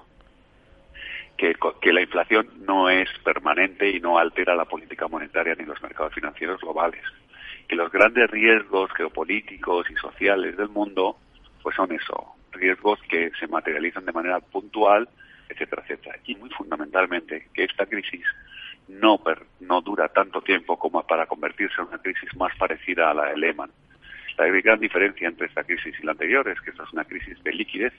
[1.37, 5.81] que, que, la inflación no es permanente y no altera la política monetaria ni los
[5.81, 7.03] mercados financieros globales,
[7.67, 11.17] que los grandes riesgos geopolíticos y sociales del mundo
[11.61, 15.09] pues son eso, riesgos que se materializan de manera puntual,
[15.49, 16.19] etcétera, etcétera.
[16.25, 18.23] Y muy fundamentalmente que esta crisis
[18.87, 19.19] no,
[19.61, 23.37] no dura tanto tiempo como para convertirse en una crisis más parecida a la de
[23.37, 23.71] Lehman
[24.37, 27.41] la gran diferencia entre esta crisis y la anterior es que esta es una crisis
[27.43, 27.93] de liquidez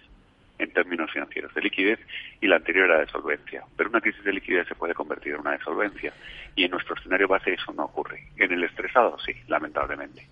[0.58, 2.00] en términos financieros, de liquidez,
[2.40, 3.64] y la anterior era de solvencia.
[3.76, 6.12] Pero una crisis de liquidez se puede convertir en una de solvencia,
[6.54, 8.22] y en nuestro escenario base eso no ocurre.
[8.36, 10.26] En el estresado sí, lamentablemente.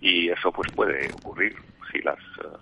[0.00, 1.56] Y eso pues puede ocurrir
[1.90, 2.56] si las eh,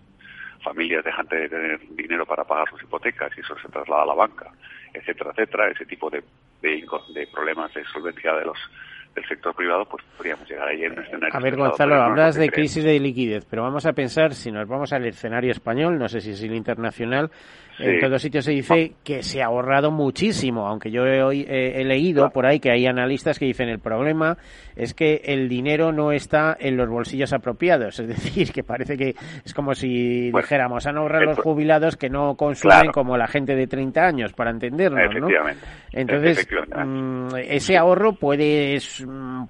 [0.62, 4.14] familias dejan de tener dinero para pagar sus hipotecas y eso se traslada a la
[4.14, 4.50] banca,
[4.94, 6.22] etcétera, etcétera, ese tipo de,
[6.62, 8.58] de problemas de solvencia de los
[9.14, 11.36] del sector privado, pues podríamos llegar ahí en un escenario.
[11.36, 14.92] A ver, Gonzalo, hablas de crisis de liquidez, pero vamos a pensar, si nos vamos
[14.92, 17.30] al escenario español, no sé si es el internacional,
[17.78, 21.84] en todos sitios se dice que se ha ahorrado muchísimo, aunque yo he, hoy, he
[21.84, 24.36] leído por ahí que hay analistas que dicen el problema
[24.76, 29.14] es que el dinero no está en los bolsillos apropiados, es decir, que parece que
[29.44, 33.66] es como si dijéramos, han ahorrado los jubilados que no consumen como la gente de
[33.66, 35.28] 30 años, para entendernos, ¿no?
[35.92, 38.78] Entonces, mm, ese ahorro puede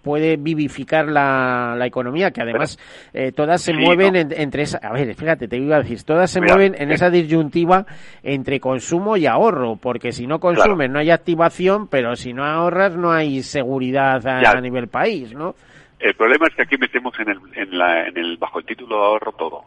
[0.02, 2.78] puede vivificar la, la economía, que además
[3.12, 6.40] eh, todas se mueven entre esa, a ver, fíjate, te iba a decir, todas se
[6.40, 7.86] mueven en esa disyuntiva
[8.22, 12.96] entre consumo y ahorro, porque si no consumes no hay activación, pero si no ahorras
[12.96, 15.54] no hay seguridad a, nivel país, ¿no?
[15.98, 18.96] El problema es que aquí metemos en el, en, la, en el bajo el título
[18.96, 19.64] de ahorro todo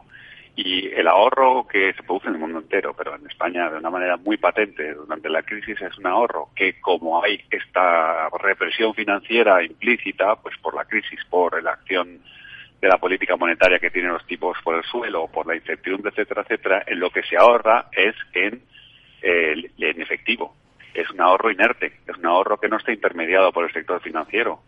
[0.56, 3.90] Y el ahorro que se produce en el mundo entero, pero en España de una
[3.90, 9.62] manera muy patente durante la crisis, es un ahorro que como hay esta represión financiera
[9.62, 12.20] implícita, pues por la crisis, por la acción
[12.80, 16.42] de la política monetaria que tienen los tipos por el suelo, por la incertidumbre, etcétera,
[16.42, 18.62] etcétera, en lo que se ahorra es en,
[19.20, 20.56] eh, en efectivo.
[20.94, 24.60] Es un ahorro inerte, es un ahorro que no está intermediado por el sector financiero.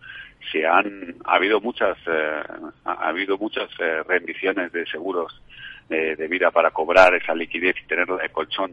[0.52, 2.42] Se han ha habido muchas eh,
[2.84, 5.40] ha habido muchas eh, rendiciones de seguros
[5.88, 8.72] de, de vida para cobrar esa liquidez y tenerla de colchón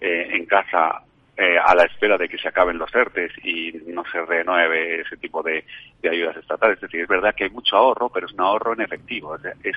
[0.00, 1.02] eh, en casa
[1.38, 5.18] eh, a la espera de que se acaben los ERTES y no se renueve ese
[5.18, 5.64] tipo de,
[6.02, 6.76] ayudas estatales.
[6.76, 9.76] Es decir, es verdad que hay mucho ahorro, pero es un ahorro en efectivo, es,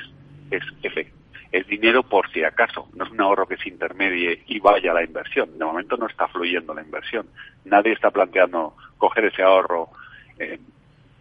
[0.51, 1.07] es, es,
[1.51, 4.93] es dinero por si acaso, no es un ahorro que se intermedie y vaya a
[4.93, 5.57] la inversión.
[5.57, 7.27] De momento no está fluyendo la inversión.
[7.65, 9.89] Nadie está planteando coger ese ahorro
[10.37, 10.59] eh,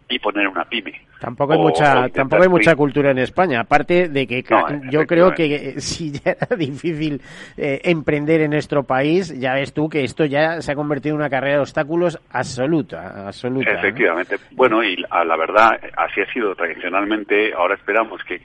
[0.09, 1.01] y poner una pyme.
[1.19, 3.61] Tampoco hay mucha, tampoco hay mucha cultura en España.
[3.61, 4.43] Aparte de que
[4.89, 7.21] yo creo que si ya era difícil
[7.55, 11.21] eh, emprender en nuestro país, ya ves tú que esto ya se ha convertido en
[11.21, 13.71] una carrera de obstáculos absoluta, absoluta.
[13.71, 14.37] Efectivamente.
[14.51, 17.53] Bueno, y a la verdad así ha sido tradicionalmente.
[17.53, 18.41] Ahora esperamos que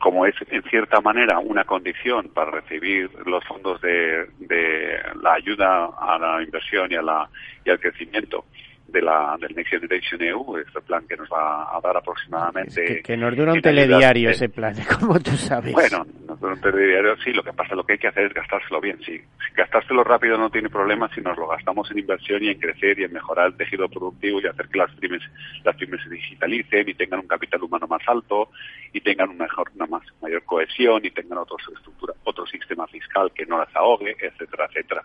[0.00, 5.88] como es en cierta manera una condición para recibir los fondos de, de la ayuda
[5.98, 7.28] a la inversión y a la
[7.64, 8.44] y al crecimiento
[8.86, 13.02] de la, del Next Generation EU, este plan que nos va a dar aproximadamente...
[13.02, 15.72] que, nos dura un telediario ese plan, como tú sabes.
[15.72, 18.34] Bueno, nos dura un telediario, sí, lo que pasa, lo que hay que hacer es
[18.34, 19.18] gastárselo bien, sí.
[19.18, 22.98] Si gastárselo rápido no tiene problema, si nos lo gastamos en inversión y en crecer
[23.00, 25.22] y en mejorar el tejido productivo y hacer que las pymes,
[25.64, 28.50] las pymes se digitalicen y tengan un capital humano más alto
[28.92, 33.32] y tengan una mejor, una más, mayor cohesión y tengan otro estructura, otro sistema fiscal
[33.34, 35.02] que no las ahogue, etcétera, etcétera.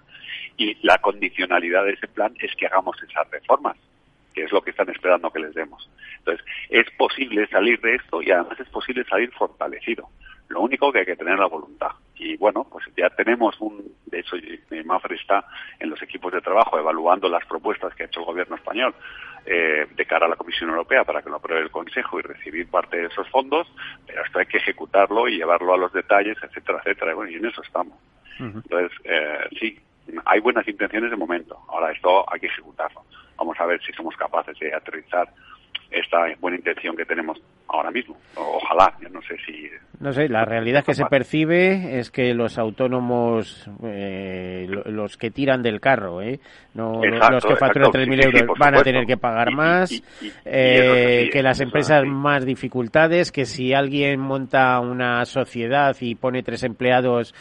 [0.57, 3.78] Y la condicionalidad de ese plan es que hagamos esas reformas
[4.39, 5.89] que es lo que están esperando que les demos.
[6.19, 10.07] Entonces, es posible salir de esto y además es posible salir fortalecido.
[10.47, 11.91] Lo único que hay que tener la voluntad.
[12.15, 14.37] Y bueno, pues ya tenemos un, de hecho,
[14.85, 15.43] Mafre está
[15.77, 18.95] en los equipos de trabajo evaluando las propuestas que ha hecho el gobierno español
[19.45, 22.69] eh, de cara a la Comisión Europea para que lo apruebe el Consejo y recibir
[22.69, 23.67] parte de esos fondos,
[24.07, 27.13] pero esto hay que ejecutarlo y llevarlo a los detalles, etcétera, etcétera.
[27.13, 27.97] Bueno, y en eso estamos.
[28.39, 29.77] Entonces, eh, sí,
[30.25, 31.57] hay buenas intenciones de momento.
[31.67, 33.03] Ahora esto hay que ejecutarlo.
[33.37, 35.29] Vamos a ver si somos capaces de aterrizar
[35.91, 38.15] esta buena intención que tenemos ahora mismo.
[38.35, 39.69] Ojalá, yo no sé si...
[39.99, 45.61] No sé, la realidad que se percibe es que los autónomos, eh, los que tiran
[45.61, 46.39] del carro, ¿eh?
[46.73, 49.91] no los que facturan 3.000 euros, van a tener que pagar más,
[50.45, 56.63] eh, que las empresas más dificultades, que si alguien monta una sociedad y pone tres
[56.63, 57.35] empleados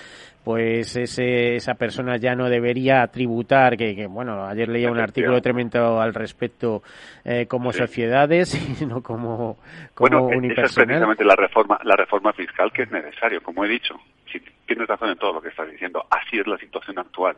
[0.45, 6.01] pues ese, esa persona ya no debería tributar, que, bueno, ayer leía un artículo tremendo
[6.01, 6.82] al respecto
[7.24, 9.59] eh, como sociedades, sino como,
[9.95, 13.68] como bueno, Esa es precisamente la reforma, la reforma fiscal que es necesario, como he
[13.68, 13.95] dicho.
[14.32, 17.36] Si tienes razón en todo lo que estás diciendo, así es la situación actual.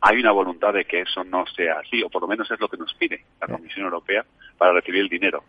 [0.00, 2.68] Hay una voluntad de que eso no sea así, o por lo menos es lo
[2.68, 4.24] que nos pide la Comisión Europea
[4.58, 5.42] para recibir el dinero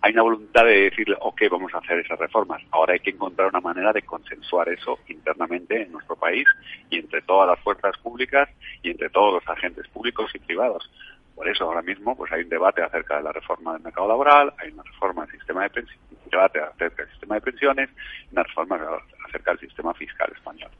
[0.00, 2.62] hay una voluntad de decirle, ok, vamos a hacer esas reformas.
[2.70, 6.46] Ahora hay que encontrar una manera de consensuar eso internamente en nuestro país
[6.90, 8.48] y entre todas las fuerzas públicas
[8.82, 10.90] y entre todos los agentes públicos y privados.
[11.34, 14.52] Por eso ahora mismo pues hay un debate acerca de la reforma del mercado laboral,
[14.58, 17.90] hay una reforma del sistema de pensiones, un debate acerca del sistema de pensiones,
[18.32, 18.80] una reforma
[19.26, 20.70] acerca del sistema fiscal español.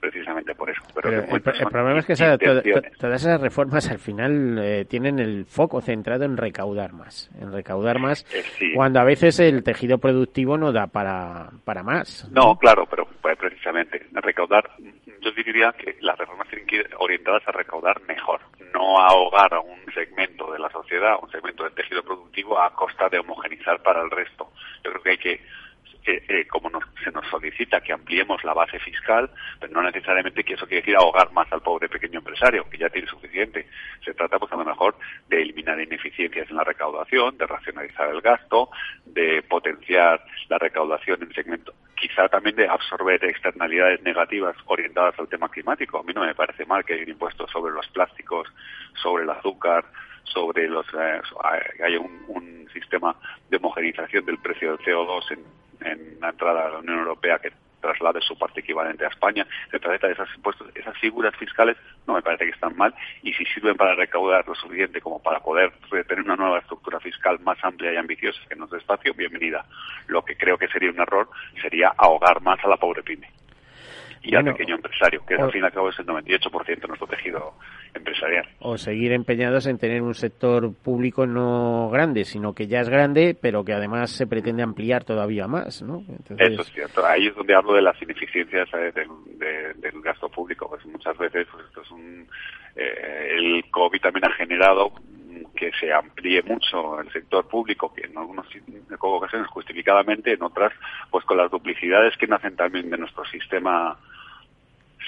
[0.00, 0.80] Precisamente por eso.
[0.94, 2.14] Pero, el, problema es que
[2.98, 7.98] todas esas reformas al final eh, tienen el foco centrado en recaudar más, en recaudar
[7.98, 12.30] más, eh, cuando a veces el tejido productivo no da para, para más.
[12.30, 14.70] No, claro, pero pues, precisamente recaudar,
[15.20, 18.40] yo diría que las reformas tienen que ir orientadas a recaudar mejor,
[18.78, 23.08] no ahogar a un segmento de la sociedad, un segmento del tejido productivo a costa
[23.08, 24.52] de homogenizar para el resto.
[24.84, 25.40] Yo creo que hay que
[26.06, 26.70] eh, como
[27.02, 29.30] se nos solicita que ampliemos la base fiscal,
[29.60, 32.88] pero no necesariamente que eso quiere decir ahogar más al pobre pequeño empresario, que ya
[32.88, 33.66] tiene suficiente.
[34.04, 34.96] Se trata, pues a lo mejor,
[35.28, 38.70] de eliminar ineficiencias en la recaudación, de racionalizar el gasto,
[39.04, 45.48] de potenciar la recaudación en segmento, quizá también de absorber externalidades negativas orientadas al tema
[45.48, 45.98] climático.
[45.98, 48.48] A mí no me parece mal que haya un impuesto sobre los plásticos,
[48.94, 49.84] sobre el azúcar,
[50.24, 51.20] sobre los eh,
[51.84, 53.16] haya un, un sistema
[53.48, 57.52] de homogenización del precio del CO2 en en la entrada a la Unión Europea que
[57.80, 61.76] traslade su parte equivalente a España, trata de esas impuestos, esas figuras fiscales
[62.06, 65.40] no me parece que están mal y si sirven para recaudar lo suficiente como para
[65.40, 65.72] poder
[66.06, 69.64] tener una nueva estructura fiscal más amplia y ambiciosa que nos dé espacio, bienvenida.
[70.06, 71.28] Lo que creo que sería un error
[71.60, 73.37] sería ahogar más a la pobre pyme.
[74.22, 77.06] Y al pequeño empresario, que al fin y al cabo es el 98% de nuestro
[77.06, 77.54] tejido
[77.94, 78.46] empresarial.
[78.60, 83.36] O seguir empeñados en tener un sector público no grande, sino que ya es grande,
[83.40, 86.04] pero que además se pretende ampliar todavía más, ¿no?
[86.38, 87.04] Eso es cierto.
[87.06, 90.68] Ahí es donde hablo de las ineficiencias del, del, gasto público.
[90.68, 92.26] Pues muchas veces pues esto es un,
[92.76, 94.92] eh, el COVID también ha generado
[95.54, 98.46] que se amplíe mucho el sector público, que en algunas
[99.00, 100.72] ocasiones justificadamente, en otras,
[101.10, 103.96] pues con las duplicidades que nacen también de nuestro sistema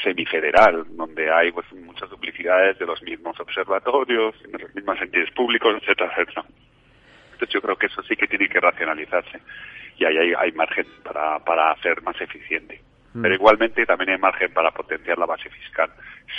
[0.02, 5.76] semifederal, donde hay pues muchas duplicidades de los mismos observatorios, de los mismos entes públicos,
[5.80, 6.44] etcétera, etcétera.
[7.32, 9.40] Entonces yo creo que eso sí que tiene que racionalizarse
[9.96, 12.80] y ahí hay, hay margen para, para hacer más eficiente.
[13.14, 13.22] Mm.
[13.22, 15.90] Pero igualmente también hay margen para potenciar la base fiscal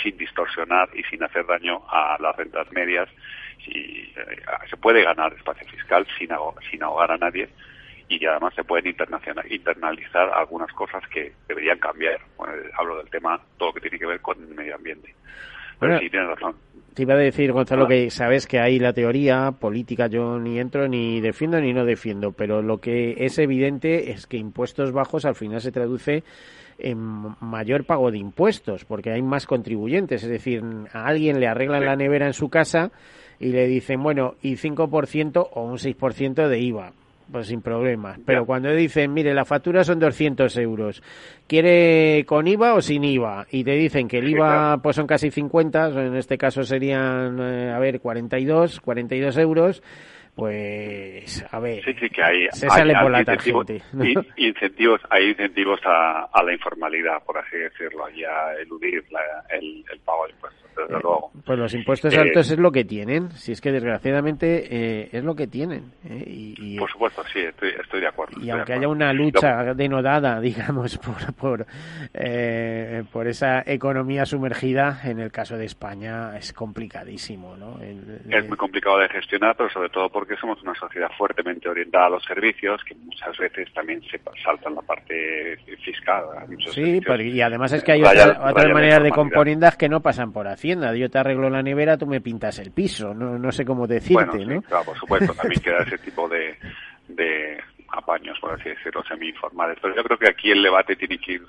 [0.02, 3.08] sin distorsionar y sin hacer daño a las rentas medias.
[3.66, 6.32] Y, eh, se puede ganar espacio fiscal sin,
[6.82, 7.48] ahogar a nadie
[8.08, 8.94] y además se pueden
[9.48, 12.20] internalizar algunas cosas que deberían cambiar.
[12.76, 15.14] hablo del tema, todo lo que tiene que ver con el medio ambiente.
[15.82, 16.54] Pero sí, tienes razón.
[16.94, 20.88] Te iba a decir, Gonzalo, que sabes que hay la teoría política, yo ni entro
[20.88, 25.34] ni defiendo ni no defiendo, pero lo que es evidente es que impuestos bajos al
[25.34, 26.22] final se traduce
[26.78, 26.98] en
[27.40, 30.22] mayor pago de impuestos, porque hay más contribuyentes.
[30.22, 30.62] Es decir,
[30.92, 32.90] a alguien le arreglan la nevera en su casa
[33.40, 36.92] y le dicen, bueno, y 5% o un 6% de IVA.
[37.32, 38.20] Pues sin problemas.
[38.26, 41.02] Pero cuando dicen, mire, la factura son 200 euros,
[41.46, 43.46] ¿quiere con IVA o sin IVA?
[43.50, 47.72] Y te dicen que el IVA pues son casi 50, en este caso serían, eh,
[47.74, 49.82] a ver, 42, 42 euros
[50.34, 53.66] pues a ver sí, sí, que hay, se sale por la incentivos,
[54.36, 59.04] incentivos hay incentivos a, a, la informalidad por así decirlo y a eludir
[59.50, 61.32] el, el, pago de impuestos desde eh, luego.
[61.44, 65.22] pues los impuestos altos eh, es lo que tienen si es que desgraciadamente eh, es
[65.22, 69.12] lo que tienen y, por supuesto sí estoy, estoy de acuerdo y aunque haya una
[69.12, 71.66] lucha denodada digamos por por
[73.12, 78.96] por esa economía sumergida en el caso de España es complicadísimo no es muy complicado
[78.96, 82.80] de gestionar pero sobre todo por porque somos una sociedad fuertemente orientada a los servicios,
[82.84, 86.22] que muchas veces también se saltan la parte fiscal.
[86.70, 90.94] Sí, y además es que hay otras maneras de componendas que no pasan por Hacienda.
[90.94, 93.12] Yo te arreglo la nevera, tú me pintas el piso.
[93.12, 94.62] No, no sé cómo decirte, ¿no?
[94.62, 96.91] Claro, por supuesto, también queda ese tipo de, de
[98.02, 99.78] apaños, por así decirlo, semi-informales.
[99.80, 101.42] Pero yo creo que aquí el debate tiene que ir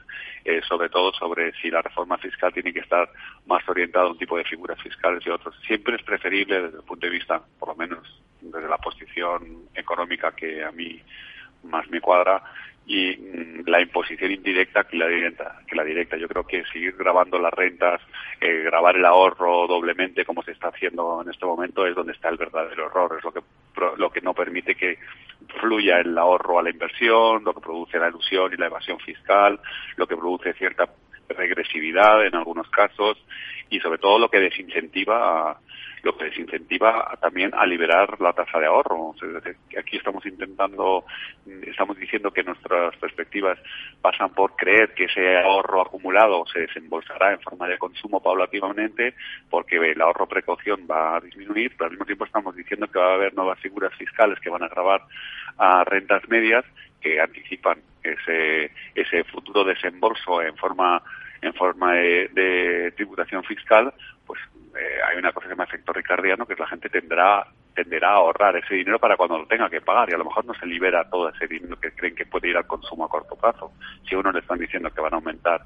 [0.46, 3.10] eh, sobre todo sobre si la reforma fiscal tiene que estar
[3.46, 5.56] más orientada a un tipo de figuras fiscales y otros.
[5.66, 10.34] Siempre es preferible desde el punto de vista, por lo menos desde la posición económica
[10.36, 11.02] que a mí
[11.64, 12.44] más me cuadra
[12.86, 16.18] y mm, la imposición indirecta que la directa que la directa.
[16.18, 18.02] Yo creo que seguir grabando las rentas
[18.42, 22.30] eh, grabar el ahorro doblemente como se está haciendo en este momento es donde está
[22.30, 23.16] el verdadero error.
[23.18, 23.42] Es lo que
[23.98, 24.98] lo que no permite que
[25.60, 29.60] fluya el ahorro a la inversión lo que produce la ilusión y la evasión fiscal
[29.98, 30.88] lo que produce cierta
[31.30, 33.18] regresividad en algunos casos
[33.70, 35.60] y sobre todo lo que desincentiva a,
[36.04, 39.16] lo que desincentiva también a liberar la tasa de ahorro.
[39.80, 41.06] aquí estamos intentando,
[41.66, 43.58] estamos diciendo que nuestras perspectivas
[44.02, 49.16] pasan por creer que ese ahorro acumulado se desembolsará en forma de consumo paulativamente
[49.50, 53.12] porque el ahorro precaución va a disminuir, pero al mismo tiempo estamos diciendo que va
[53.12, 55.04] a haber nuevas figuras fiscales que van a grabar
[55.58, 56.66] a rentas medias
[57.00, 61.02] que anticipan ese, ese futuro desembolso en forma
[61.42, 63.94] en forma de tributación fiscal,
[64.78, 68.10] eh, hay una cosa que se llama efecto ricardiano, que es la gente tendrá tenderá
[68.10, 70.54] a ahorrar ese dinero para cuando lo tenga que pagar y a lo mejor no
[70.54, 73.72] se libera todo ese dinero que creen que puede ir al consumo a corto plazo.
[74.08, 75.62] Si a uno le están diciendo que van a aumentar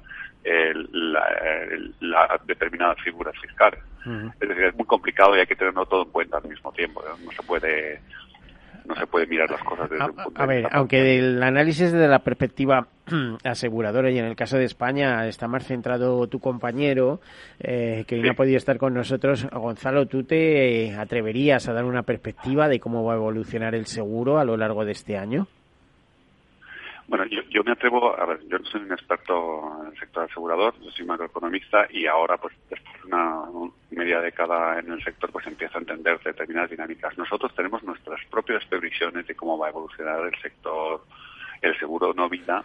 [2.00, 3.80] las determinadas figuras fiscales.
[4.40, 7.04] Es decir, es muy complicado y hay que tenerlo todo en cuenta al mismo tiempo.
[7.22, 8.00] No se puede
[8.86, 11.92] no se puede mirar las cosas desde a, un punto a ver, aunque el análisis
[11.92, 12.88] desde la perspectiva
[13.44, 17.20] aseguradora y en el caso de España está más centrado tu compañero
[17.60, 22.02] eh, que no ha podido estar con nosotros, Gonzalo, ¿tú te atreverías a dar una
[22.02, 25.46] perspectiva de cómo va a evolucionar el seguro a lo largo de este año?
[27.08, 30.24] Bueno, yo, yo me atrevo, a ver, yo no soy un experto en el sector
[30.24, 33.44] asegurador, yo soy macroeconomista y ahora, pues, después de una
[33.90, 37.16] media década en el sector, pues empieza a entender determinadas dinámicas.
[37.16, 41.00] Nosotros tenemos nuestras propias previsiones de cómo va a evolucionar el sector,
[41.62, 42.62] el seguro no vida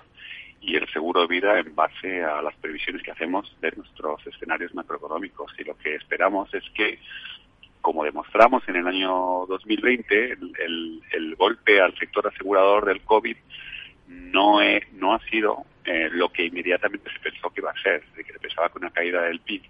[0.63, 4.73] y el seguro de vida en base a las previsiones que hacemos de nuestros escenarios
[4.73, 5.51] macroeconómicos.
[5.59, 6.99] Y lo que esperamos es que
[7.81, 13.35] como demostramos en el año 2020, el, el, el golpe al sector asegurador del COVID
[14.07, 14.59] no,
[14.93, 18.03] no ha sido eh, lo que inmediatamente se pensó que iba a ser.
[18.15, 19.63] De que se pensaba que una caída del PIB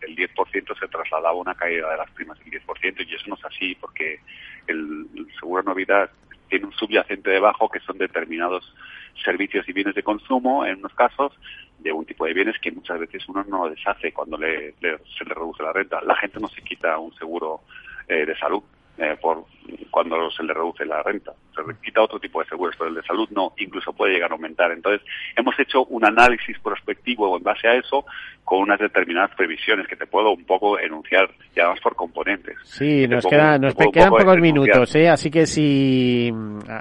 [0.00, 3.34] del 10% se trasladaba a una caída de las primas del 10%, y eso no
[3.34, 4.20] es así, porque
[4.66, 5.06] el,
[5.38, 6.10] seguro de novedad
[6.48, 8.74] tiene un subyacente debajo que son determinados
[9.22, 11.32] servicios y bienes de consumo, en unos casos,
[11.78, 15.34] de un tipo de bienes que muchas veces uno no deshace cuando le, se le
[15.34, 16.00] reduce la renta.
[16.02, 17.60] La gente no se quita un seguro
[18.08, 18.62] eh, de salud
[18.98, 19.44] eh, por
[19.90, 21.32] cuando se le reduce la renta.
[21.54, 24.30] Se le quita otro tipo de seguros, pero el de salud no, incluso puede llegar
[24.30, 24.70] a aumentar.
[24.72, 28.04] Entonces, hemos hecho un análisis prospectivo en base a eso
[28.44, 32.56] con unas determinadas previsiones que te puedo un poco enunciar, y además por componentes.
[32.64, 35.08] Sí, nos, queda, nos quedan pocos minutos, ¿eh?
[35.08, 36.30] así que si...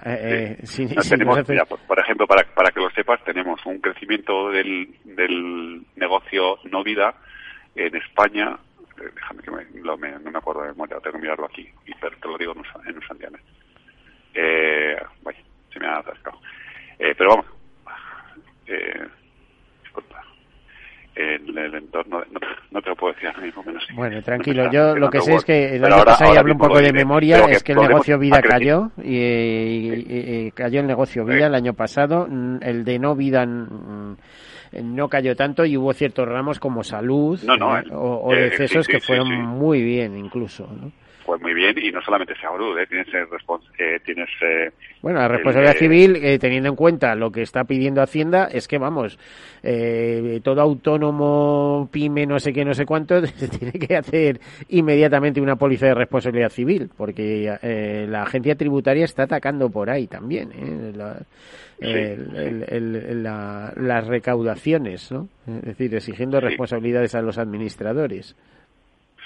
[0.06, 0.58] Eh,
[1.10, 1.40] tenemos,
[1.88, 7.16] por, ejemplo, para, para que lo sepas, tenemos un crecimiento del, del negocio no vida
[7.76, 8.58] en España
[8.98, 9.98] déjame que me, no
[10.32, 11.70] me acuerdo de memoria, tengo que mirarlo aquí,
[12.00, 13.40] pero te lo digo en un, en un
[14.34, 15.40] Eh, vaya,
[15.72, 16.40] se me ha atascado.
[17.00, 17.46] Eh, pero vamos,
[18.68, 19.08] eh,
[19.84, 20.24] disculpa,
[21.16, 22.24] en el entorno,
[22.72, 23.88] no, te lo puedo decir ahora mismo menos.
[23.94, 26.80] Bueno, tranquilo, yo lo que sé es que el año pasado, y hablo un poco
[26.80, 31.74] de memoria, es que el negocio vida cayó, y, cayó el negocio vida el año
[31.74, 32.28] pasado,
[32.62, 34.18] el de no vida mm,
[34.72, 39.32] no cayó tanto y hubo ciertos ramos como salud eh, o, eh, decesos que fueron
[39.32, 40.68] muy bien incluso.
[40.68, 40.92] ¿no?
[41.28, 42.88] Fue muy bien y no solamente salud, ¿eh?
[42.88, 44.30] tienes, eh, tienes
[45.02, 49.20] bueno, la responsabilidad civil, teniendo en cuenta lo que está pidiendo Hacienda, es que vamos,
[50.42, 53.22] todo autónomo, pyme, no sé qué, no sé cuánto,
[53.60, 59.70] tiene que hacer inmediatamente una póliza de responsabilidad civil, porque la agencia tributaria está atacando
[59.70, 60.54] por ahí también.
[60.54, 60.94] ¿eh?
[61.80, 65.28] el, las recaudaciones, ¿no?
[65.46, 68.36] Es decir, exigiendo responsabilidades a los administradores.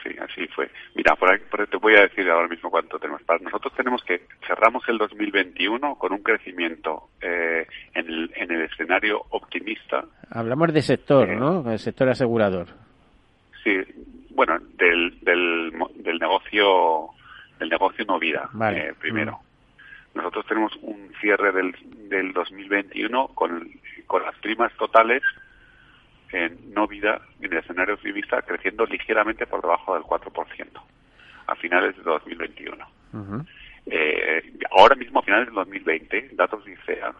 [0.04, 0.70] Sí, así fue.
[0.95, 1.30] Mira, por,
[1.68, 3.22] te voy a decir ahora mismo cuánto tenemos.
[3.24, 8.62] Para nosotros tenemos que cerramos el 2021 con un crecimiento eh, en, el, en el
[8.64, 10.04] escenario optimista.
[10.32, 11.72] Hablamos de sector, eh, ¿no?
[11.72, 12.68] El sector asegurador.
[13.64, 13.78] Sí,
[14.32, 17.10] bueno, del, del, del negocio
[17.60, 19.34] del negocio no vida, eh, primero.
[19.34, 20.18] Mm.
[20.18, 21.76] Nosotros tenemos un cierre del,
[22.10, 23.70] del 2021 con,
[24.08, 25.22] con las primas totales
[26.34, 30.67] en no vida en el escenario optimista creciendo ligeramente por debajo del 4%
[31.47, 32.88] a finales de 2021.
[33.86, 37.13] eh, ahora mismo a finales de 2020, datos de ICEA,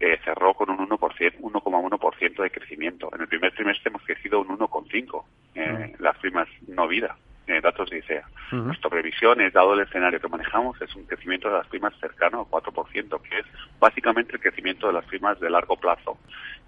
[0.00, 3.10] eh, cerró con un 1%, 1,1% de crecimiento.
[3.14, 5.24] En el primer trimestre hemos crecido un 1,5%
[5.54, 7.16] eh, las primas no vida.
[7.50, 8.22] Eh, datos de ICEA.
[8.52, 12.46] Nuestra previsión es, dado el escenario que manejamos, es un crecimiento de las primas cercano
[12.52, 13.46] al 4%, que es
[13.80, 16.16] básicamente el crecimiento de las primas de largo plazo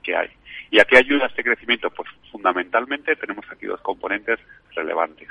[0.03, 0.31] que hay.
[0.73, 1.89] ¿Y a qué ayuda este crecimiento?
[1.91, 4.41] Pues fundamentalmente tenemos aquí dos componentes
[4.75, 5.29] relevantes.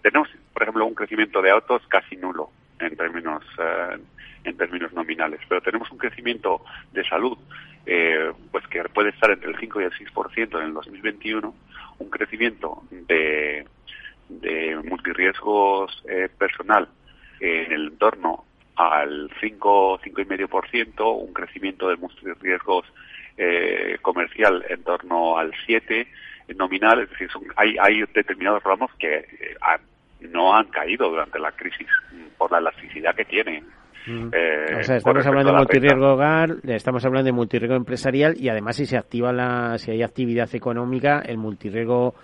[0.00, 2.48] Tenemos, por ejemplo, un crecimiento de autos casi nulo
[2.80, 3.98] en términos eh,
[4.44, 7.36] en términos nominales, pero tenemos un crecimiento de salud
[7.84, 11.54] eh, pues que puede estar entre el 5 y el 6% en el 2021,
[11.98, 13.66] un crecimiento de
[14.28, 16.88] de multirriesgos eh, personal
[17.40, 18.44] en el entorno
[18.76, 22.84] al 5, 5,5%, un crecimiento de multirriesgos
[23.36, 26.06] eh, comercial en torno al 7
[26.56, 29.56] nominal, es decir, hay, hay determinados ramos que eh,
[30.20, 31.86] no han caído durante la crisis
[32.36, 33.64] por la elasticidad que tienen.
[34.06, 34.30] Mm.
[34.32, 38.76] Eh, o sea, estamos hablando de multirriesgo hogar, estamos hablando de multirriesgo empresarial y además
[38.76, 42.14] si se activa la, si hay actividad económica, el multirriesgo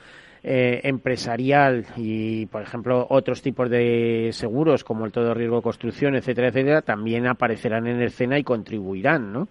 [0.46, 6.16] eh, empresarial y, por ejemplo, otros tipos de seguros como el todo riesgo de construcción,
[6.16, 9.48] etcétera, etcétera, también aparecerán en escena y contribuirán, ¿no?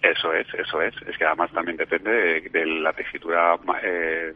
[0.00, 0.94] Eso es, eso es.
[1.08, 4.32] Es que además también depende de, la tesitura eh,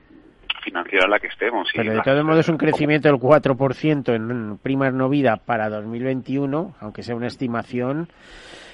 [0.64, 1.68] financiera en la que estemos.
[1.72, 7.04] Pero de todos modos un crecimiento del 4% en primas no vida para 2021, aunque
[7.04, 8.08] sea una estimación,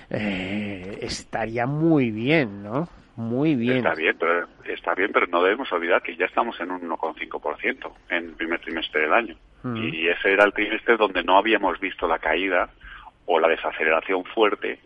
[0.08, 2.88] eh, estaría muy bien, ¿no?
[3.18, 3.78] Muy bien.
[3.78, 7.92] Está bien, pero, está bien, pero no debemos olvidar que ya estamos en un 1,5%
[8.10, 9.36] en el primer trimestre del año.
[9.64, 9.76] Mm.
[9.76, 12.70] Y ese era el trimestre donde no habíamos visto la caída
[13.26, 14.78] o la desaceleración fuerte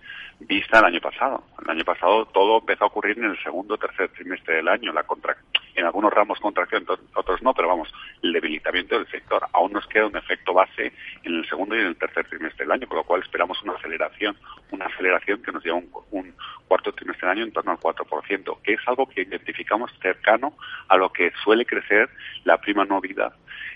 [0.47, 1.45] vista el año pasado.
[1.63, 4.93] El año pasado todo empezó a ocurrir en el segundo o tercer trimestre del año.
[4.93, 5.37] La contra...
[5.75, 6.85] En algunos ramos contracción,
[7.15, 7.89] otros no, pero vamos,
[8.23, 9.43] el debilitamiento del sector.
[9.55, 12.73] Aún nos queda un efecto base en el segundo y en el tercer trimestre del
[12.73, 14.37] año, con lo cual esperamos una aceleración,
[14.71, 16.35] una aceleración que nos lleva un, un
[16.69, 20.55] cuarto trimestre del año en torno al 4%, que es algo que identificamos cercano
[20.89, 22.11] a lo que suele crecer
[22.45, 23.33] la prima no vida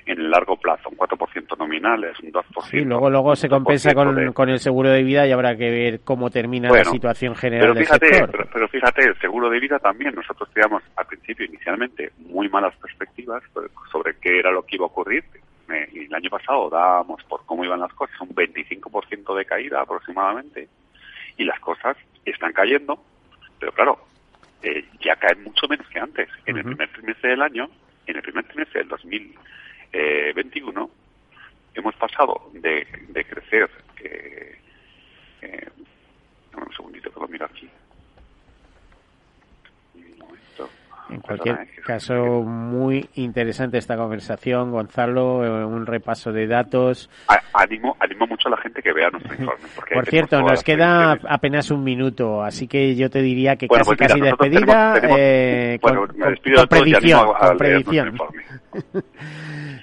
[0.07, 2.43] en el largo plazo, un 4% nominal, es un 2%.
[2.71, 6.01] Sí, luego, luego se compensa con, con el seguro de vida y habrá que ver
[6.05, 8.49] cómo termina la situación general pero fíjate, del sector.
[8.53, 10.15] Pero, fíjate, el seguro de vida también.
[10.15, 13.43] Nosotros teníamos al principio, inicialmente, muy malas perspectivas
[13.91, 15.25] sobre qué era lo que iba a ocurrir.
[15.93, 20.69] y el año pasado dábamos por cómo iban las cosas un 25% de caída aproximadamente.
[21.37, 22.99] Y las cosas están cayendo,
[23.59, 23.99] pero claro,
[24.63, 26.29] eh, ya caen mucho menos que antes.
[26.47, 27.69] En el primer trimestre del año,
[28.07, 30.91] en el primer trimestre del 2021,
[31.75, 33.69] hemos pasado de, de crecer
[34.03, 34.59] eh,
[35.43, 35.69] eh,
[36.65, 37.69] un segundito que lo miro aquí.
[39.95, 40.69] Un momento.
[41.09, 47.09] En cualquier caso, muy interesante esta conversación, Gonzalo, eh, un repaso de datos.
[47.55, 49.65] Animo, animo mucho a la gente que vea nuestro informe.
[49.95, 53.99] Por cierto, nos queda apenas un minuto, así que yo te diría que casi pues
[53.99, 55.01] casi despedida.
[55.03, 58.19] eh, bueno, me despido con, predicción, con predicción.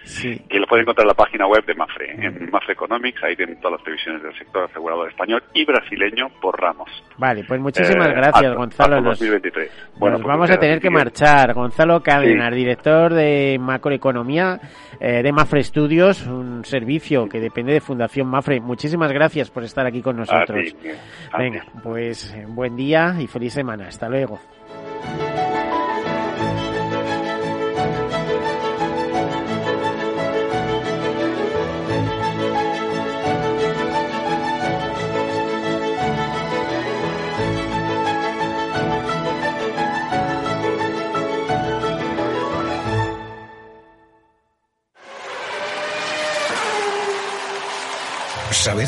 [0.04, 0.38] Sí.
[0.50, 3.58] Que lo pueden encontrar en la página web de Mafre, en Mafre Economics, ahí tienen
[3.60, 6.90] todas las previsiones del sector asegurador español y brasileño por ramos.
[7.18, 8.98] Vale, pues muchísimas eh, gracias, Gonzalo.
[8.98, 9.72] Hasta 2023.
[9.98, 11.54] Bueno, nos pues vamos a tener que marchar.
[11.54, 14.60] Gonzalo Cárdenas, director de macroeconomía
[15.00, 18.60] eh, de Mafre Studios, un servicio que depende de Fundación Mafre.
[18.60, 20.76] Muchísimas gracias por estar aquí con nosotros.
[21.38, 23.88] Venga, pues eh, buen día y feliz semana.
[23.88, 24.40] Hasta luego.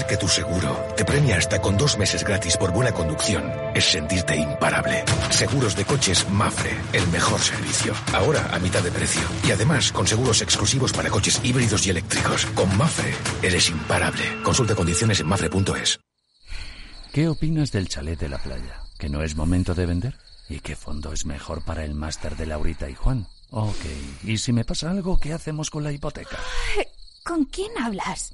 [0.05, 3.85] Saber que tu seguro te premia hasta con dos meses gratis por buena conducción es
[3.85, 5.03] sentirte imparable.
[5.29, 7.93] Seguros de coches Mafre, el mejor servicio.
[8.13, 9.21] Ahora a mitad de precio.
[9.47, 12.45] Y además con seguros exclusivos para coches híbridos y eléctricos.
[12.55, 14.23] Con Mafre eres imparable.
[14.43, 15.99] Consulta condiciones en mafre.es.
[17.11, 18.81] ¿Qué opinas del chalet de la playa?
[18.97, 20.17] ¿Que no es momento de vender?
[20.49, 23.27] ¿Y qué fondo es mejor para el máster de Laurita y Juan?
[23.51, 23.85] Ok,
[24.23, 26.37] ¿y si me pasa algo, qué hacemos con la hipoteca?
[27.23, 28.33] ¿Con quién hablas?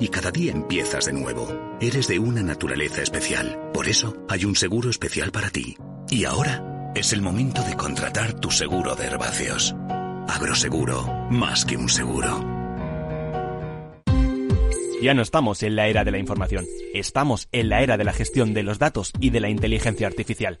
[0.00, 1.48] y cada día empiezas de nuevo.
[1.80, 3.70] Eres de una naturaleza especial.
[3.72, 5.76] Por eso hay un seguro especial para ti.
[6.10, 9.74] Y ahora es el momento de contratar tu seguro de herbáceos.
[10.28, 12.54] Agroseguro, más que un seguro.
[15.04, 16.64] Ya no estamos en la era de la información,
[16.94, 20.60] estamos en la era de la gestión de los datos y de la inteligencia artificial.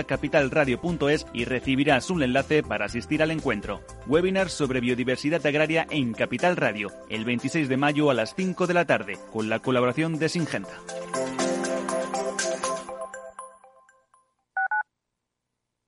[0.03, 3.81] capitalradio.es y recibirás un enlace para asistir al encuentro.
[4.07, 8.73] Webinar sobre biodiversidad agraria en Capital Radio, el 26 de mayo a las 5 de
[8.73, 10.77] la tarde, con la colaboración de Singenta.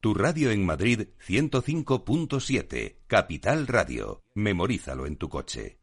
[0.03, 4.22] Tu radio en Madrid 105.7, Capital Radio.
[4.36, 5.82] Memorízalo en tu coche.